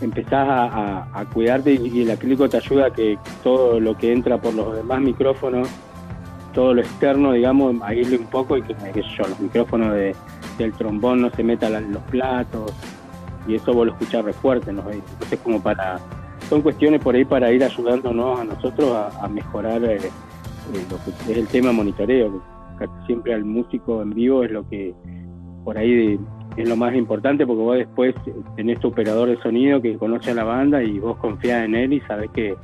empezás 0.00 0.46
a, 0.48 1.24
cuidarte 1.32 1.74
y, 1.74 2.02
el 2.02 2.10
acrílico 2.10 2.48
te 2.48 2.56
ayuda 2.58 2.86
a 2.86 2.90
que 2.90 3.18
todo 3.42 3.80
lo 3.80 3.96
que 3.96 4.12
entra 4.12 4.38
por 4.38 4.54
los 4.54 4.76
demás 4.76 5.00
micrófonos, 5.00 5.68
todo 6.52 6.74
lo 6.74 6.80
externo, 6.80 7.32
digamos, 7.32 7.76
a 7.82 7.94
irle 7.94 8.18
un 8.18 8.26
poco 8.26 8.56
y 8.56 8.62
que, 8.62 8.74
yo, 8.94 9.28
los 9.28 9.40
micrófonos 9.40 9.92
de, 9.94 10.14
del 10.58 10.72
trombón 10.72 11.22
no 11.22 11.30
se 11.30 11.42
metan 11.42 11.92
los 11.92 12.02
platos 12.04 12.72
y 13.46 13.56
eso 13.56 13.72
vos 13.72 13.86
lo 13.86 13.92
escuchás 13.92 14.24
re 14.24 14.32
fuerte, 14.32 14.72
¿no? 14.72 14.82
Entonces 14.90 15.38
como 15.42 15.60
para, 15.60 15.98
son 16.48 16.62
cuestiones 16.62 17.02
por 17.02 17.14
ahí 17.14 17.24
para 17.24 17.50
ir 17.52 17.64
ayudándonos 17.64 18.40
a 18.40 18.44
nosotros 18.44 18.96
a, 19.20 19.28
mejorar 19.28 19.84
eh, 19.84 19.98
es 21.28 21.36
el 21.36 21.46
tema 21.48 21.72
monitoreo, 21.72 22.42
que 22.78 22.86
siempre 23.06 23.34
al 23.34 23.44
músico 23.44 24.02
en 24.02 24.10
vivo 24.10 24.44
es 24.44 24.50
lo 24.50 24.68
que 24.68 24.94
por 25.64 25.78
ahí 25.78 26.18
es 26.56 26.68
lo 26.68 26.76
más 26.76 26.94
importante 26.94 27.46
porque 27.46 27.62
vos 27.62 27.76
después 27.76 28.14
tenés 28.56 28.78
tu 28.80 28.88
operador 28.88 29.28
de 29.28 29.40
sonido 29.42 29.80
que 29.80 29.96
conoce 29.96 30.30
a 30.30 30.34
la 30.34 30.44
banda 30.44 30.82
y 30.82 30.98
vos 30.98 31.16
confías 31.18 31.64
en 31.64 31.74
él 31.74 31.92
y 31.92 32.00
sabés 32.00 32.30
que, 32.30 32.56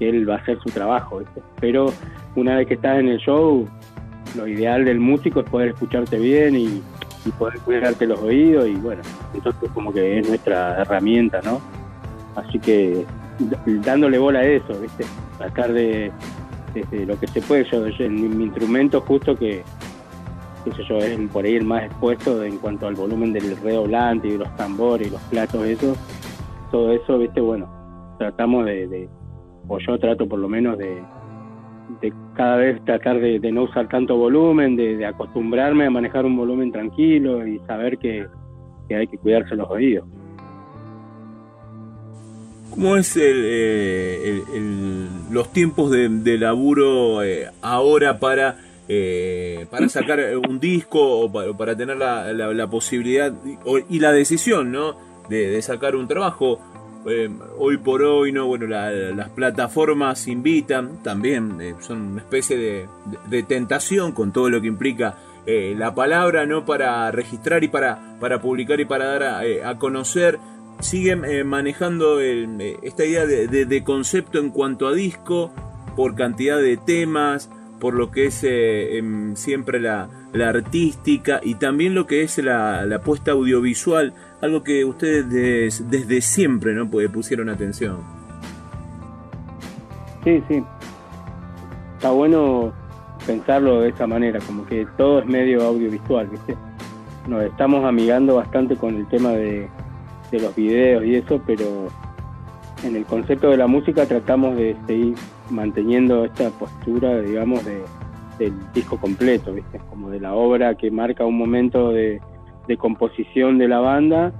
él 0.00 0.30
va 0.30 0.34
a 0.34 0.38
hacer 0.38 0.60
su 0.60 0.70
trabajo. 0.70 1.20
Pero 1.60 1.92
una 2.36 2.56
vez 2.56 2.68
que 2.68 2.74
estás 2.74 3.00
en 3.00 3.08
el 3.08 3.18
show, 3.18 3.68
lo 4.36 4.46
ideal 4.46 4.84
del 4.84 5.00
músico 5.00 5.40
es 5.40 5.50
poder 5.50 5.70
escucharte 5.70 6.18
bien 6.18 6.54
y, 6.54 6.82
poder 7.36 7.58
cuidarte 7.58 8.06
los 8.06 8.20
oídos 8.20 8.66
y 8.66 8.74
bueno, 8.76 9.02
entonces 9.34 9.68
como 9.74 9.92
que 9.92 10.18
es 10.18 10.26
nuestra 10.26 10.80
herramienta, 10.80 11.42
¿no? 11.42 11.60
Así 12.36 12.58
que 12.58 13.04
dándole 13.84 14.16
bola 14.18 14.38
a 14.38 14.44
eso, 14.44 14.80
¿viste? 14.80 15.04
Tratar 15.36 15.74
de, 15.74 16.10
desde 16.72 17.06
lo 17.06 17.18
que 17.18 17.26
se 17.26 17.42
puede. 17.42 17.64
Yo, 17.64 17.84
en 17.86 18.38
mi 18.38 18.44
instrumento 18.44 19.00
justo 19.02 19.36
que, 19.36 19.62
yo, 20.88 20.98
es 20.98 21.18
por 21.30 21.44
ahí 21.44 21.56
el 21.56 21.64
más 21.64 21.84
expuesto 21.84 22.42
en 22.42 22.58
cuanto 22.58 22.86
al 22.86 22.94
volumen 22.94 23.32
del 23.32 23.56
redoblante 23.56 24.28
y 24.28 24.32
de 24.32 24.38
los 24.38 24.56
tambores 24.56 25.08
y 25.08 25.10
los 25.10 25.20
platos, 25.22 25.64
eso, 25.66 25.96
todo 26.70 26.92
eso, 26.92 27.18
viste, 27.18 27.40
bueno, 27.40 27.68
tratamos 28.18 28.66
de, 28.66 29.08
o 29.68 29.78
yo 29.78 29.98
trato 29.98 30.28
por 30.28 30.38
lo 30.38 30.48
menos 30.48 30.78
de, 30.78 31.02
de 32.00 32.12
cada 32.34 32.56
vez 32.56 32.84
tratar 32.84 33.20
de, 33.20 33.40
no 33.52 33.64
usar 33.64 33.88
tanto 33.88 34.16
volumen, 34.16 34.76
de, 34.76 35.04
acostumbrarme 35.04 35.86
a 35.86 35.90
manejar 35.90 36.24
un 36.26 36.36
volumen 36.36 36.72
tranquilo 36.72 37.46
y 37.46 37.58
saber 37.60 37.98
que, 37.98 38.26
que 38.88 38.96
hay 38.96 39.06
que 39.06 39.18
cuidarse 39.18 39.56
los 39.56 39.68
oídos. 39.70 40.06
¿Cómo 42.70 42.96
es 42.96 43.18
eh, 43.20 44.42
los 45.32 45.52
tiempos 45.52 45.90
de, 45.90 46.38
laburo 46.38 47.24
eh, 47.24 47.48
ahora 47.60 48.20
para, 48.20 48.58
eh, 48.88 49.66
para 49.70 49.88
sacar 49.88 50.20
un 50.48 50.58
disco 50.58 51.20
o 51.20 51.56
para, 51.56 51.76
tener 51.76 51.96
la, 51.96 52.66
posibilidad 52.70 53.32
y 53.88 54.00
la 54.00 54.12
decisión 54.12 54.72
¿no? 54.72 54.96
de, 55.28 55.60
sacar 55.62 55.96
un 55.96 56.08
trabajo? 56.08 56.60
hoy 57.56 57.78
por 57.78 58.02
hoy, 58.02 58.32
¿no? 58.32 58.46
bueno, 58.46 58.66
las 58.66 59.30
plataformas 59.30 60.28
invitan 60.28 61.02
también, 61.02 61.58
son 61.80 62.02
una 62.02 62.20
especie 62.20 62.88
de, 63.28 63.42
tentación 63.44 64.12
con 64.12 64.32
todo 64.32 64.50
lo 64.50 64.60
que 64.60 64.66
implica 64.66 65.16
la 65.46 65.94
palabra, 65.94 66.44
¿no? 66.44 66.66
Para 66.66 67.10
registrar 67.10 67.64
y 67.64 67.68
para, 67.68 68.18
para 68.20 68.42
publicar 68.42 68.78
y 68.80 68.84
para 68.84 69.06
dar 69.06 69.22
a 69.64 69.78
conocer 69.78 70.38
siguen 70.80 71.24
eh, 71.24 71.44
manejando 71.44 72.20
eh, 72.20 72.78
esta 72.82 73.04
idea 73.04 73.26
de, 73.26 73.84
concepto 73.84 74.38
en 74.38 74.50
cuanto 74.50 74.86
a 74.86 74.92
disco, 74.92 75.52
por 75.96 76.14
cantidad 76.14 76.58
de 76.58 76.76
temas, 76.76 77.50
por 77.80 77.94
lo 77.94 78.10
que 78.10 78.26
es 78.26 78.44
eh, 78.44 78.98
em, 78.98 79.36
siempre 79.36 79.80
la, 79.80 80.08
artística 80.34 81.40
y 81.42 81.56
también 81.56 81.94
lo 81.94 82.06
que 82.06 82.22
es 82.22 82.38
la, 82.38 82.86
la 82.86 83.00
puesta 83.00 83.32
audiovisual, 83.32 84.14
algo 84.40 84.62
que 84.62 84.84
ustedes 84.84 85.90
desde 85.90 86.20
siempre 86.20 86.74
no 86.74 86.88
pues, 86.88 87.08
pusieron 87.10 87.48
atención. 87.48 87.98
Sí, 90.24 90.42
sí. 90.48 90.62
Está 91.96 92.10
bueno 92.10 92.72
pensarlo 93.26 93.80
de 93.80 93.90
esa 93.90 94.06
manera, 94.06 94.38
como 94.40 94.64
que 94.66 94.86
todo 94.96 95.20
es 95.20 95.26
medio 95.26 95.62
audiovisual, 95.62 96.28
¿viste? 96.28 96.56
Nos 97.26 97.42
estamos 97.42 97.84
amigando 97.84 98.36
bastante 98.36 98.76
con 98.76 98.94
el 98.96 99.06
tema 99.08 99.30
de, 99.30 99.68
de 100.30 100.40
los 100.40 100.54
videos 100.54 101.04
y 101.04 101.16
eso, 101.16 101.40
pero 101.46 101.88
en 102.84 102.96
el 102.96 103.04
concepto 103.04 103.50
de 103.50 103.56
la 103.56 103.66
música 103.66 104.06
tratamos 104.06 104.56
de 104.56 104.76
seguir 104.86 105.14
manteniendo 105.50 106.24
esta 106.24 106.50
postura, 106.50 107.20
digamos, 107.20 107.64
de, 107.64 107.82
del 108.38 108.52
disco 108.72 108.98
completo, 108.98 109.52
¿viste? 109.52 109.80
Como 109.90 110.10
de 110.10 110.20
la 110.20 110.34
obra 110.34 110.76
que 110.76 110.90
marca 110.90 111.24
un 111.24 111.36
momento 111.36 111.90
de, 111.90 112.20
composición 112.78 113.56
de 113.56 113.66
la 113.66 113.80
banda, 113.80 114.32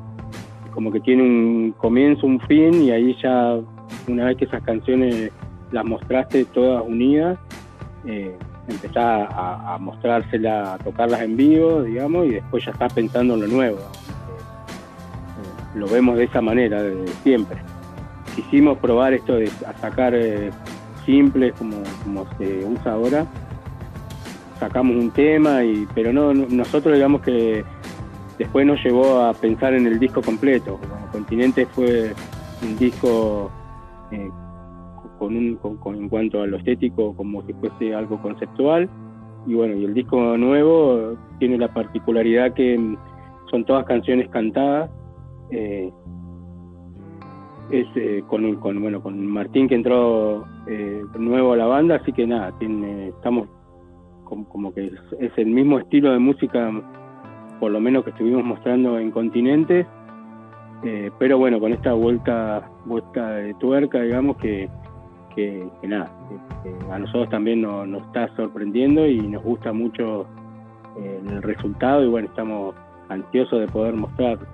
como 0.74 0.92
que 0.92 1.00
tiene 1.00 1.22
un 1.22 1.74
comienzo, 1.76 2.26
un 2.26 2.40
fin 2.40 2.82
y 2.82 2.90
ahí 2.90 3.16
ya 3.22 3.58
una 4.06 4.26
vez 4.26 4.36
que 4.36 4.44
esas 4.44 4.62
canciones 4.62 5.30
las 5.72 5.84
mostraste 5.84 6.44
todas 6.44 6.84
unidas, 6.86 7.38
eh, 8.06 8.36
empezás 8.68 9.28
a, 9.30 9.74
a 9.74 9.78
mostrárselas, 9.78 10.68
a 10.68 10.78
tocarlas 10.78 11.22
en 11.22 11.36
vivo, 11.36 11.82
digamos, 11.82 12.26
y 12.26 12.32
después 12.32 12.64
ya 12.64 12.72
estás 12.72 12.92
pensando 12.92 13.34
en 13.34 13.40
lo 13.40 13.46
nuevo. 13.46 13.78
Eh, 13.78 15.78
lo 15.78 15.88
vemos 15.88 16.18
de 16.18 16.24
esa 16.24 16.42
manera, 16.42 16.82
de, 16.82 17.08
siempre. 17.22 17.58
Quisimos 18.36 18.78
probar 18.78 19.14
esto 19.14 19.36
de 19.36 19.48
sacar 19.80 20.14
eh, 20.14 20.50
simples 21.08 21.54
como, 21.54 22.26
se 22.36 22.66
usa 22.66 22.92
ahora. 22.92 23.26
Sacamos 24.60 24.96
un 24.96 25.10
tema, 25.10 25.64
y 25.64 25.86
pero 25.94 26.12
no, 26.12 26.34
nosotros 26.34 26.94
digamos 26.94 27.22
que 27.22 27.64
después 28.38 28.66
nos 28.66 28.82
llevó 28.84 29.20
a 29.22 29.32
pensar 29.32 29.72
en 29.72 29.86
el 29.86 29.98
disco 29.98 30.20
completo. 30.20 30.78
Continente 31.12 31.64
fue 31.64 32.12
un 32.62 32.76
disco 32.76 33.50
eh, 34.10 34.30
con 35.18 35.34
un, 35.34 35.58
en 35.96 36.08
cuanto 36.10 36.42
a 36.42 36.46
lo 36.46 36.58
estético 36.58 37.16
como 37.16 37.42
si 37.46 37.54
fuese 37.54 37.94
algo 37.94 38.20
conceptual 38.20 38.88
y 39.46 39.54
bueno 39.54 39.74
y 39.76 39.84
el 39.84 39.94
disco 39.94 40.36
nuevo 40.36 41.16
tiene 41.38 41.56
la 41.56 41.72
particularidad 41.72 42.52
que 42.52 42.78
son 43.50 43.64
todas 43.64 43.84
canciones 43.84 44.28
cantadas 44.28 44.90
eh, 45.50 45.90
es 47.70 47.86
eh, 47.96 48.22
con, 48.26 48.56
con 48.56 48.80
bueno 48.80 49.02
con 49.02 49.26
Martín 49.26 49.68
que 49.68 49.74
entró 49.74 50.46
eh, 50.66 51.02
nuevo 51.18 51.52
a 51.52 51.56
la 51.56 51.66
banda 51.66 51.96
así 51.96 52.12
que 52.12 52.26
nada 52.26 52.52
tiene 52.58 53.08
estamos 53.08 53.48
como, 54.24 54.74
que 54.74 54.84
es, 55.20 55.32
el 55.36 55.46
mismo 55.46 55.78
estilo 55.78 56.12
de 56.12 56.18
música 56.18 56.70
por 57.60 57.70
lo 57.70 57.80
menos 57.80 58.04
que 58.04 58.10
estuvimos 58.10 58.44
mostrando 58.44 58.98
en 58.98 59.10
Continente 59.10 59.86
pero 61.18 61.38
bueno 61.38 61.58
con 61.58 61.72
esta 61.72 61.92
vuelta 61.92 62.70
vuelta 62.84 63.30
de 63.30 63.54
tuerca 63.54 64.00
digamos 64.02 64.36
que 64.36 64.68
que, 65.80 65.88
nada, 65.88 66.10
a 66.90 66.98
nosotros 66.98 67.28
también 67.30 67.62
nos, 67.62 68.02
está 68.06 68.34
sorprendiendo 68.34 69.06
y 69.06 69.20
nos 69.20 69.42
gusta 69.42 69.72
mucho 69.72 70.26
eh, 70.98 71.20
el 71.28 71.42
resultado 71.42 72.02
y 72.04 72.08
bueno, 72.08 72.28
estamos 72.28 72.74
ansiosos 73.08 73.60
de 73.60 73.68
poder 73.68 73.94
mostrarlo. 73.94 74.46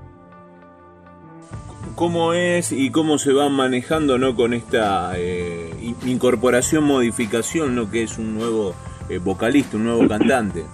¿Cómo 1.95 2.33
es 2.33 2.73
y 2.73 2.91
cómo 2.91 3.19
se 3.19 3.33
va 3.33 3.49
manejando 3.49 4.19
¿no? 4.19 4.35
con 4.35 4.53
esta 4.53 5.13
eh, 5.17 5.71
incorporación, 6.05 6.85
modificación, 6.85 7.75
¿no? 7.75 7.91
que 7.91 8.03
es 8.03 8.19
un 8.19 8.35
nuevo 8.35 8.75
eh, 9.09 9.19
vocalista, 9.19 9.77
un 9.77 9.85
nuevo 9.85 10.09
cantante? 10.09 10.65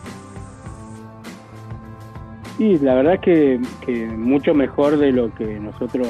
Sí, 2.57 2.79
la 2.79 2.95
verdad 2.95 3.15
es 3.15 3.21
que, 3.21 4.07
mucho 4.17 4.55
mejor 4.55 4.99
de 4.99 5.13
lo 5.13 5.35
que 5.35 5.59
nosotros 5.59 6.07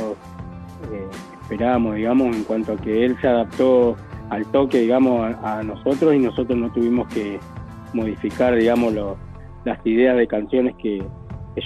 esperábamos, 1.42 1.97
digamos, 1.97 2.37
en 2.37 2.45
cuanto 2.45 2.73
a 2.73 2.76
que 2.76 3.04
él 3.04 3.16
se 3.21 3.26
adaptó 3.26 3.97
al 4.30 4.47
toque, 4.47 4.78
digamos, 4.78 5.35
a, 5.42 5.62
nosotros 5.62 6.14
y 6.14 6.19
nosotros 6.19 6.57
no 6.57 6.71
tuvimos 6.73 7.09
que 7.09 7.40
modificar, 7.92 8.54
digamos, 8.54 8.95
las 9.64 9.85
ideas 9.85 10.16
de 10.16 10.26
canciones 10.28 10.76
que, 10.76 11.02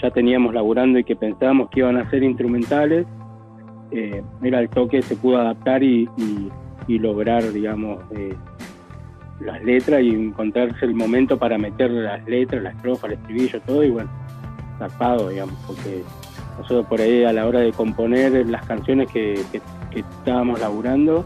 ya 0.03 0.11
teníamos 0.11 0.53
laburando 0.55 0.99
y 0.99 1.05
que 1.05 1.15
pensábamos 1.15 1.71
que 1.71 1.81
iban 1.81 1.97
a 1.97 2.11
ser 2.11 2.25
instrumentales. 2.25 3.07
Eh, 3.91 4.23
era 4.43 4.61
el 4.61 4.69
toque, 4.69 5.03
se 5.03 5.17
pudo 5.17 5.39
adaptar 5.39 5.83
y, 5.83 6.09
lograr, 6.89 7.53
digamos, 7.53 8.03
eh, 8.11 8.35
las 9.41 9.63
letras 9.63 10.03
y 10.03 10.11
encontrarse 10.11 10.85
el 10.85 10.95
momento 10.95 11.39
para 11.39 11.59
meter 11.59 11.91
las 11.91 12.25
letras, 12.27 12.63
la 12.63 12.71
estrofa, 12.71 13.07
el 13.09 13.15
estribillo, 13.15 13.61
todo 13.63 13.85
y 13.85 13.91
bueno, 13.91 14.11
tapado, 14.79 15.29
digamos, 15.29 15.55
porque 15.67 16.03
nosotros 16.59 16.87
por 16.87 17.01
ahí 17.01 17.25
a 17.25 17.33
la 17.33 17.47
hora 17.47 17.61
de 17.61 17.73
componer 17.73 18.47
las 18.49 18.65
canciones 18.67 19.11
que, 19.11 19.41
estábamos 19.95 20.61
laburando, 20.61 21.25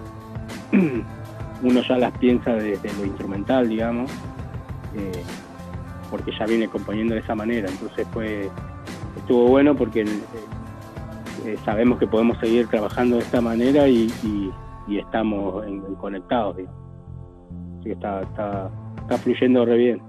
uno 1.62 1.80
ya 1.80 1.96
las 1.96 2.12
piensa 2.18 2.52
desde 2.52 2.92
lo 2.98 3.06
instrumental, 3.06 3.68
digamos, 3.68 4.10
eh, 4.94 5.22
porque 6.10 6.32
ya 6.38 6.44
viene 6.44 6.68
componiendo 6.68 7.14
de 7.14 7.20
esa 7.20 7.34
manera. 7.34 7.68
Entonces 7.70 8.06
fue 8.12 8.50
estuvo 9.16 9.48
bueno 9.48 9.74
porque 9.74 10.04
eh, 11.44 11.56
sabemos 11.64 11.98
que 11.98 12.06
podemos 12.06 12.38
seguir 12.38 12.66
trabajando 12.68 13.16
de 13.16 13.22
esta 13.22 13.40
manera 13.40 13.88
y, 13.88 14.10
estamos 14.88 15.64
conectados. 16.00 16.56
Así 16.56 16.68
que 17.84 17.92
está, 17.92 18.22
está, 18.22 19.18
fluyendo 19.18 19.64
re 19.64 19.76
bien. 19.76 20.02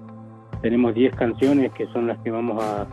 Tenemos 0.62 0.94
10 0.94 1.16
canciones 1.16 1.72
que 1.74 1.86
son 1.88 2.08
las 2.08 2.18
que 2.20 2.32
vamos 2.32 2.64
a 2.64 2.88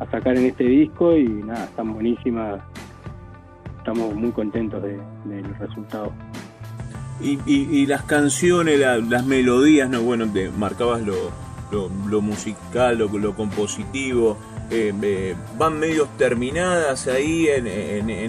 a 0.00 0.10
sacar 0.10 0.36
en 0.36 0.46
este 0.46 0.64
disco 0.64 1.16
y 1.16 1.26
nada, 1.28 1.64
están 1.64 1.92
buenísimas. 1.92 2.60
Estamos 3.78 4.14
muy 4.14 4.30
contentos 4.30 4.82
del 4.82 5.54
resultado. 5.58 6.12
Y, 7.20 7.38
y, 7.46 7.86
las 7.86 8.02
canciones, 8.02 8.80
las 8.80 9.24
melodías, 9.24 9.88
no 9.88 10.02
bueno, 10.02 10.26
te 10.26 10.50
marcabas 10.50 11.02
lo, 11.02 11.14
lo, 11.70 12.20
musical, 12.20 12.98
lo, 12.98 13.06
lo 13.06 13.36
compositivo, 13.36 14.36
eh, 14.70 14.92
eh, 15.02 15.34
van 15.58 15.78
medios 15.78 16.08
terminadas 16.16 17.06
ahí 17.06 17.46
en, 17.48 17.66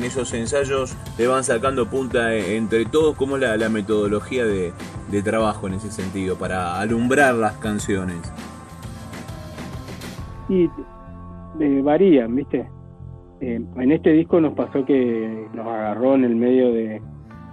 esos 0.04 0.34
ensayos, 0.34 0.96
le 1.18 1.28
van 1.28 1.44
sacando 1.44 1.88
punta 1.88 2.36
entre 2.36 2.86
todos, 2.86 3.16
¿cómo 3.16 3.38
es 3.38 3.60
la, 3.60 3.70
metodología 3.70 4.46
de, 4.46 4.74
trabajo 5.24 5.68
en 5.68 5.76
ese 5.76 5.92
sentido 5.92 6.36
para 6.38 6.80
alumbrar 6.80 7.36
las 7.36 7.54
canciones? 7.58 8.18
Y 10.50 10.70
eh, 11.60 11.82
varían, 11.82 12.36
¿viste? 12.36 12.68
Eh, 13.40 13.62
en 13.76 13.92
este 13.92 14.12
disco 14.12 14.42
nos 14.42 14.54
pasó 14.54 14.86
que 14.86 15.48
nos 15.54 15.66
agarró 15.66 16.16
en 16.16 16.26
el 16.26 16.36
medio 16.36 16.72
de, 16.72 17.02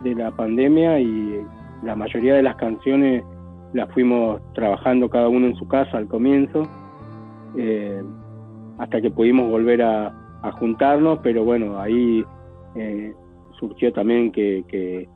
la 0.04 0.32
pandemia 0.32 0.98
y 0.98 1.40
la 1.84 1.94
mayoría 1.94 2.34
de 2.34 2.42
las 2.42 2.56
canciones 2.56 3.22
las 3.72 3.88
fuimos 3.92 4.40
trabajando 4.54 5.08
cada 5.08 5.28
uno 5.28 5.46
en 5.46 5.54
su 5.54 5.68
casa 5.68 5.96
al 5.96 6.08
comienzo, 6.08 6.68
hasta 8.78 9.00
que 9.00 9.10
pudimos 9.10 9.50
volver 9.50 9.82
a, 9.82 10.18
juntarnos, 10.58 11.20
pero 11.22 11.44
bueno, 11.44 11.78
ahí 11.78 12.24
surgió 13.60 13.92
también 13.92 14.32
que, 14.32 15.08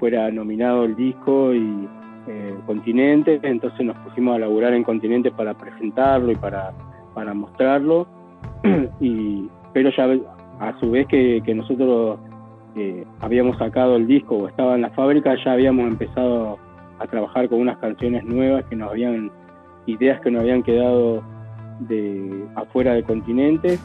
fuera 0.00 0.28
nominado 0.32 0.84
el 0.84 0.96
disco 0.96 1.54
y 1.54 1.88
Continente, 2.66 3.38
entonces 3.42 3.86
nos 3.86 3.96
pusimos 3.98 4.34
a 4.34 4.38
laburar 4.40 4.72
en 4.72 4.82
Continente 4.82 5.30
para 5.30 5.54
presentarlo 5.54 6.32
y 6.32 6.36
para, 6.36 6.72
mostrarlo. 7.34 8.06
Y, 9.00 9.48
pero 9.72 9.90
ya 9.90 10.08
a 10.60 10.78
su 10.80 10.90
vez 10.90 11.06
que, 11.08 11.42
nosotros 11.54 12.18
eh, 12.76 13.04
habíamos 13.20 13.58
sacado 13.58 13.96
el 13.96 14.06
disco 14.06 14.36
o 14.36 14.48
estaba 14.48 14.74
en 14.74 14.82
la 14.82 14.90
fábrica, 14.90 15.34
ya 15.44 15.52
habíamos 15.52 15.86
empezado 15.86 16.58
a 16.98 17.06
trabajar 17.06 17.48
con 17.48 17.60
unas 17.60 17.78
canciones 17.78 18.24
nuevas 18.24 18.64
que 18.64 18.76
nos 18.76 18.90
habían, 18.90 19.30
ideas 19.86 20.20
que 20.20 20.30
nos 20.30 20.42
habían 20.42 20.62
quedado 20.62 21.22
de 21.80 22.46
afuera 22.54 22.94
del 22.94 23.04
continente 23.04 23.78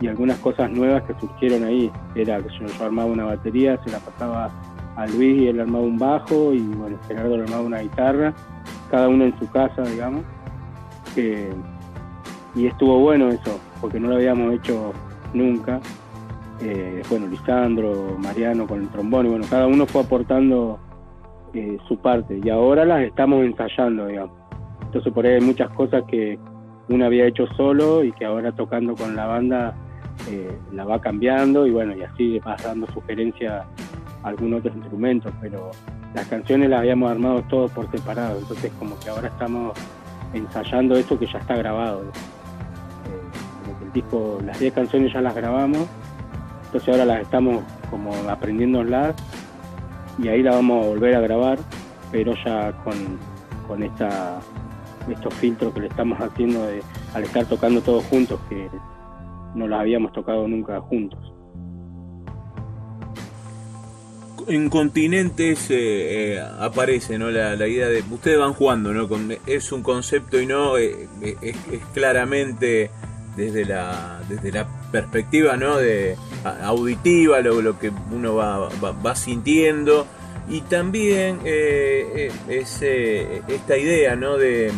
y 0.00 0.08
algunas 0.08 0.38
cosas 0.38 0.70
nuevas 0.70 1.02
que 1.04 1.14
surgieron 1.20 1.64
ahí. 1.64 1.90
Era 2.14 2.40
que 2.42 2.48
yo, 2.50 2.84
armaba 2.84 3.10
una 3.10 3.24
batería, 3.24 3.80
se 3.84 3.90
la 3.90 3.98
pasaba 3.98 4.50
a 4.96 5.06
Luis 5.06 5.42
y 5.42 5.48
él 5.48 5.60
armaba 5.60 5.84
un 5.84 5.98
bajo 5.98 6.52
y 6.52 6.60
bueno, 6.60 6.98
Gerardo 7.06 7.34
armaba 7.34 7.62
una 7.62 7.80
guitarra, 7.80 8.34
cada 8.90 9.08
uno 9.08 9.24
en 9.24 9.38
su 9.38 9.48
casa, 9.50 9.82
digamos. 9.82 10.22
y 12.54 12.66
estuvo 12.66 12.98
bueno 13.00 13.28
eso, 13.28 13.58
porque 13.80 14.00
no 14.00 14.08
lo 14.08 14.16
habíamos 14.16 14.54
hecho 14.54 14.92
nunca. 15.32 15.80
Eh, 16.62 17.02
bueno, 17.10 17.26
Lisandro, 17.26 18.16
Mariano 18.18 18.66
con 18.66 18.80
el 18.80 18.88
trombón, 18.88 19.26
y 19.26 19.28
bueno, 19.28 19.44
cada 19.48 19.66
uno 19.66 19.84
fue 19.86 20.02
aportando 20.02 20.78
eh, 21.52 21.78
su 21.86 21.98
parte 21.98 22.40
y 22.42 22.48
ahora 22.48 22.84
las 22.84 23.02
estamos 23.02 23.44
ensayando, 23.44 24.06
digamos. 24.06 24.36
Entonces 24.82 25.12
por 25.12 25.26
ahí 25.26 25.34
hay 25.34 25.40
muchas 25.40 25.70
cosas 25.70 26.04
que 26.08 26.38
uno 26.88 27.06
había 27.06 27.26
hecho 27.26 27.46
solo 27.56 28.04
y 28.04 28.12
que 28.12 28.24
ahora 28.24 28.52
tocando 28.52 28.94
con 28.94 29.16
la 29.16 29.26
banda 29.26 29.74
eh, 30.28 30.56
la 30.72 30.84
va 30.84 31.00
cambiando 31.00 31.66
y 31.66 31.70
bueno, 31.70 31.94
y 31.96 32.02
así 32.02 32.38
vas 32.40 32.62
dando 32.62 32.86
sugerencias 32.88 33.64
a 34.22 34.28
algún 34.28 34.54
otro 34.54 34.72
instrumento, 34.74 35.30
pero 35.40 35.70
las 36.14 36.26
canciones 36.26 36.70
las 36.70 36.80
habíamos 36.80 37.10
armado 37.10 37.42
todos 37.42 37.70
por 37.72 37.90
separado, 37.90 38.38
entonces 38.38 38.72
como 38.78 38.98
que 39.00 39.10
ahora 39.10 39.28
estamos 39.28 39.76
ensayando 40.32 40.96
esto 40.96 41.18
que 41.18 41.26
ya 41.26 41.38
está 41.38 41.56
grabado. 41.56 42.04
Las 44.44 44.58
10 44.60 44.74
canciones 44.74 45.10
ya 45.10 45.22
las 45.22 45.34
grabamos, 45.34 45.86
entonces 46.66 46.88
ahora 46.90 47.06
las 47.06 47.22
estamos 47.22 47.62
como 47.90 48.12
aprendiéndolas 48.28 49.14
y 50.18 50.28
ahí 50.28 50.42
la 50.42 50.52
vamos 50.52 50.84
a 50.84 50.88
volver 50.88 51.14
a 51.14 51.20
grabar, 51.20 51.58
pero 52.12 52.34
ya 52.44 52.72
con, 52.84 52.94
con 53.66 53.82
esta, 53.82 54.38
estos 55.12 55.34
filtros 55.34 55.72
que 55.74 55.80
le 55.80 55.86
estamos 55.88 56.18
haciendo 56.20 56.66
de, 56.66 56.82
al 57.14 57.24
estar 57.24 57.44
tocando 57.46 57.80
todos 57.80 58.04
juntos, 58.04 58.40
que 58.48 58.68
no 59.54 59.66
las 59.68 59.80
habíamos 59.80 60.12
tocado 60.12 60.46
nunca 60.48 60.80
juntos. 60.80 61.32
en 64.48 64.68
continentes 64.70 65.70
eh, 65.70 66.34
eh, 66.34 66.44
aparece 66.60 67.18
¿no? 67.18 67.30
La, 67.30 67.54
idea 67.66 67.88
de 67.88 68.02
ustedes 68.10 68.38
van 68.38 68.52
jugando 68.52 68.92
no 68.92 69.08
es 69.46 69.72
un 69.72 69.82
concepto 69.82 70.40
y 70.40 70.46
no 70.46 70.78
eh, 70.78 71.08
es, 71.20 71.56
claramente 71.92 72.90
desde 73.36 73.64
la, 73.64 74.20
desde 74.28 74.52
la 74.52 74.66
perspectiva 74.90 75.56
¿no? 75.56 75.76
de, 75.76 76.16
auditiva, 76.62 77.40
lo, 77.40 77.60
lo 77.60 77.78
que 77.78 77.92
uno 78.10 78.34
va, 78.34 78.68
va, 78.80 79.14
sintiendo. 79.14 80.06
Y 80.48 80.60
también 80.62 81.40
eh, 81.44 82.30
eh, 82.48 83.42
esta 83.48 83.76
idea 83.76 84.14
¿no? 84.14 84.36
de, 84.36 84.72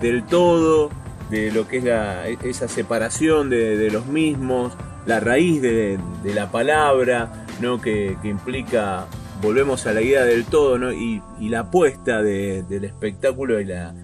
del 0.00 0.24
todo, 0.24 0.90
de 1.30 1.50
lo 1.52 1.68
que 1.68 1.78
es 1.78 1.84
la, 1.84 2.26
esa 2.26 2.68
separación 2.68 3.50
de, 3.50 3.90
los 3.90 4.06
mismos, 4.06 4.72
la 5.06 5.20
raíz 5.20 5.60
de, 5.60 5.98
la 6.24 6.50
palabra, 6.50 7.46
¿no? 7.60 7.80
que, 7.80 8.16
implica, 8.24 9.06
volvemos 9.42 9.86
a 9.86 9.92
la 9.92 10.00
idea 10.00 10.24
del 10.24 10.44
todo, 10.46 10.78
¿no? 10.78 10.92
y, 10.92 11.22
la 11.40 11.60
apuesta 11.60 12.22
del 12.22 12.84
espectáculo 12.84 13.60
y 13.60 13.66
la, 13.66 13.94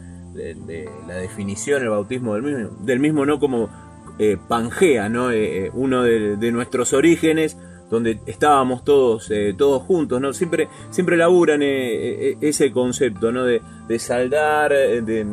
la 1.06 1.14
definición, 1.14 1.82
el 1.82 1.88
bautismo 1.88 2.34
del 2.34 2.42
mismo, 2.42 2.76
del 2.80 3.00
mismo 3.00 3.24
no 3.24 3.38
como 3.38 3.70
eh, 4.16 4.36
Pangea, 4.48 5.08
¿no? 5.08 5.32
Eh, 5.32 5.66
eh, 5.66 5.70
uno 5.74 6.04
de, 6.04 6.52
nuestros 6.52 6.92
orígenes, 6.92 7.56
donde 7.94 8.18
estábamos 8.26 8.84
todos, 8.84 9.30
todos 9.56 9.82
juntos, 9.82 10.20
¿no? 10.20 10.32
Siempre, 10.32 10.68
siempre 10.90 11.16
laburan 11.16 11.60
ese 11.62 12.72
concepto, 12.72 13.32
¿no? 13.32 13.44
De, 13.44 13.60
saldar 13.98 14.70
de, 14.72 15.26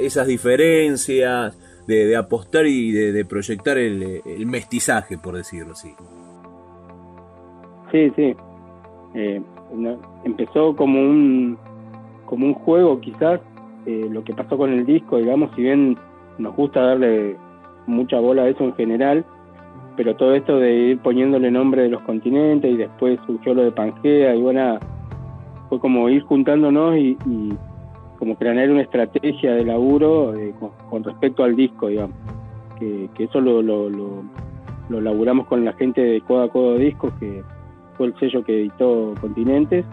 esas 0.00 0.26
diferencias, 0.26 1.58
de, 1.86 2.16
apostar 2.16 2.66
y 2.66 2.92
de, 2.92 3.24
proyectar 3.24 3.78
el, 3.78 4.46
mestizaje, 4.46 5.18
por 5.18 5.36
decirlo 5.36 5.72
así. 5.72 5.94
Sí, 7.90 8.10
sí. 8.16 8.34
empezó 10.24 10.74
como 10.74 11.00
un, 11.00 11.58
como 12.26 12.46
un 12.46 12.54
juego, 12.54 13.00
quizás, 13.00 13.40
lo 13.86 14.24
que 14.24 14.32
pasó 14.32 14.56
con 14.56 14.72
el 14.72 14.86
disco, 14.86 15.18
digamos, 15.18 15.50
si 15.54 15.62
bien 15.62 15.96
nos 16.38 16.56
gusta 16.56 16.80
darle 16.80 17.36
mucha 17.86 18.18
bola 18.20 18.42
a 18.42 18.48
eso 18.48 18.64
en 18.64 18.74
general, 18.74 19.24
pero 19.96 20.16
todo 20.16 20.34
esto 20.34 20.58
de 20.58 20.74
ir 20.74 20.98
poniéndole 20.98 21.50
nombre 21.50 21.82
de 21.82 21.88
los 21.88 22.02
continentes 22.02 22.70
y 22.70 22.76
después 22.76 23.18
surgió 23.26 23.54
lo 23.54 23.62
de 23.62 23.72
Pangea 23.72 24.34
y 24.34 24.40
bueno, 24.40 24.78
fue 25.68 25.78
como 25.78 26.08
ir 26.08 26.22
juntándonos 26.22 26.96
y, 26.96 27.16
como 28.18 28.36
planear 28.36 28.70
una 28.70 28.82
estrategia 28.82 29.54
de 29.54 29.64
laburo 29.64 30.36
eh, 30.36 30.54
con, 30.88 31.02
respecto 31.02 31.42
al 31.42 31.56
disco, 31.56 31.88
digamos, 31.88 32.16
que, 32.78 33.08
eso 33.18 33.40
lo, 33.40 33.62
lo, 33.62 33.90
laburamos 34.88 35.46
con 35.46 35.64
la 35.64 35.72
gente 35.72 36.00
de 36.00 36.20
Coda 36.20 36.48
Codo 36.48 36.76
Discos, 36.76 37.12
que 37.18 37.42
fue 37.96 38.08
el 38.08 38.18
sello 38.18 38.44
que 38.44 38.60
editó 38.60 39.14
Continentes, 39.20 39.84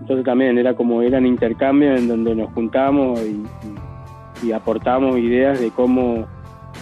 entonces 0.00 0.24
también 0.24 0.56
era 0.58 0.74
como 0.74 1.02
eran 1.02 1.26
intercambios 1.26 2.00
en 2.00 2.08
donde 2.08 2.34
nos 2.34 2.52
juntamos 2.52 3.20
y, 3.22 4.46
y 4.46 4.52
aportamos 4.52 5.18
ideas 5.18 5.60
de 5.60 5.70
cómo 5.70 6.26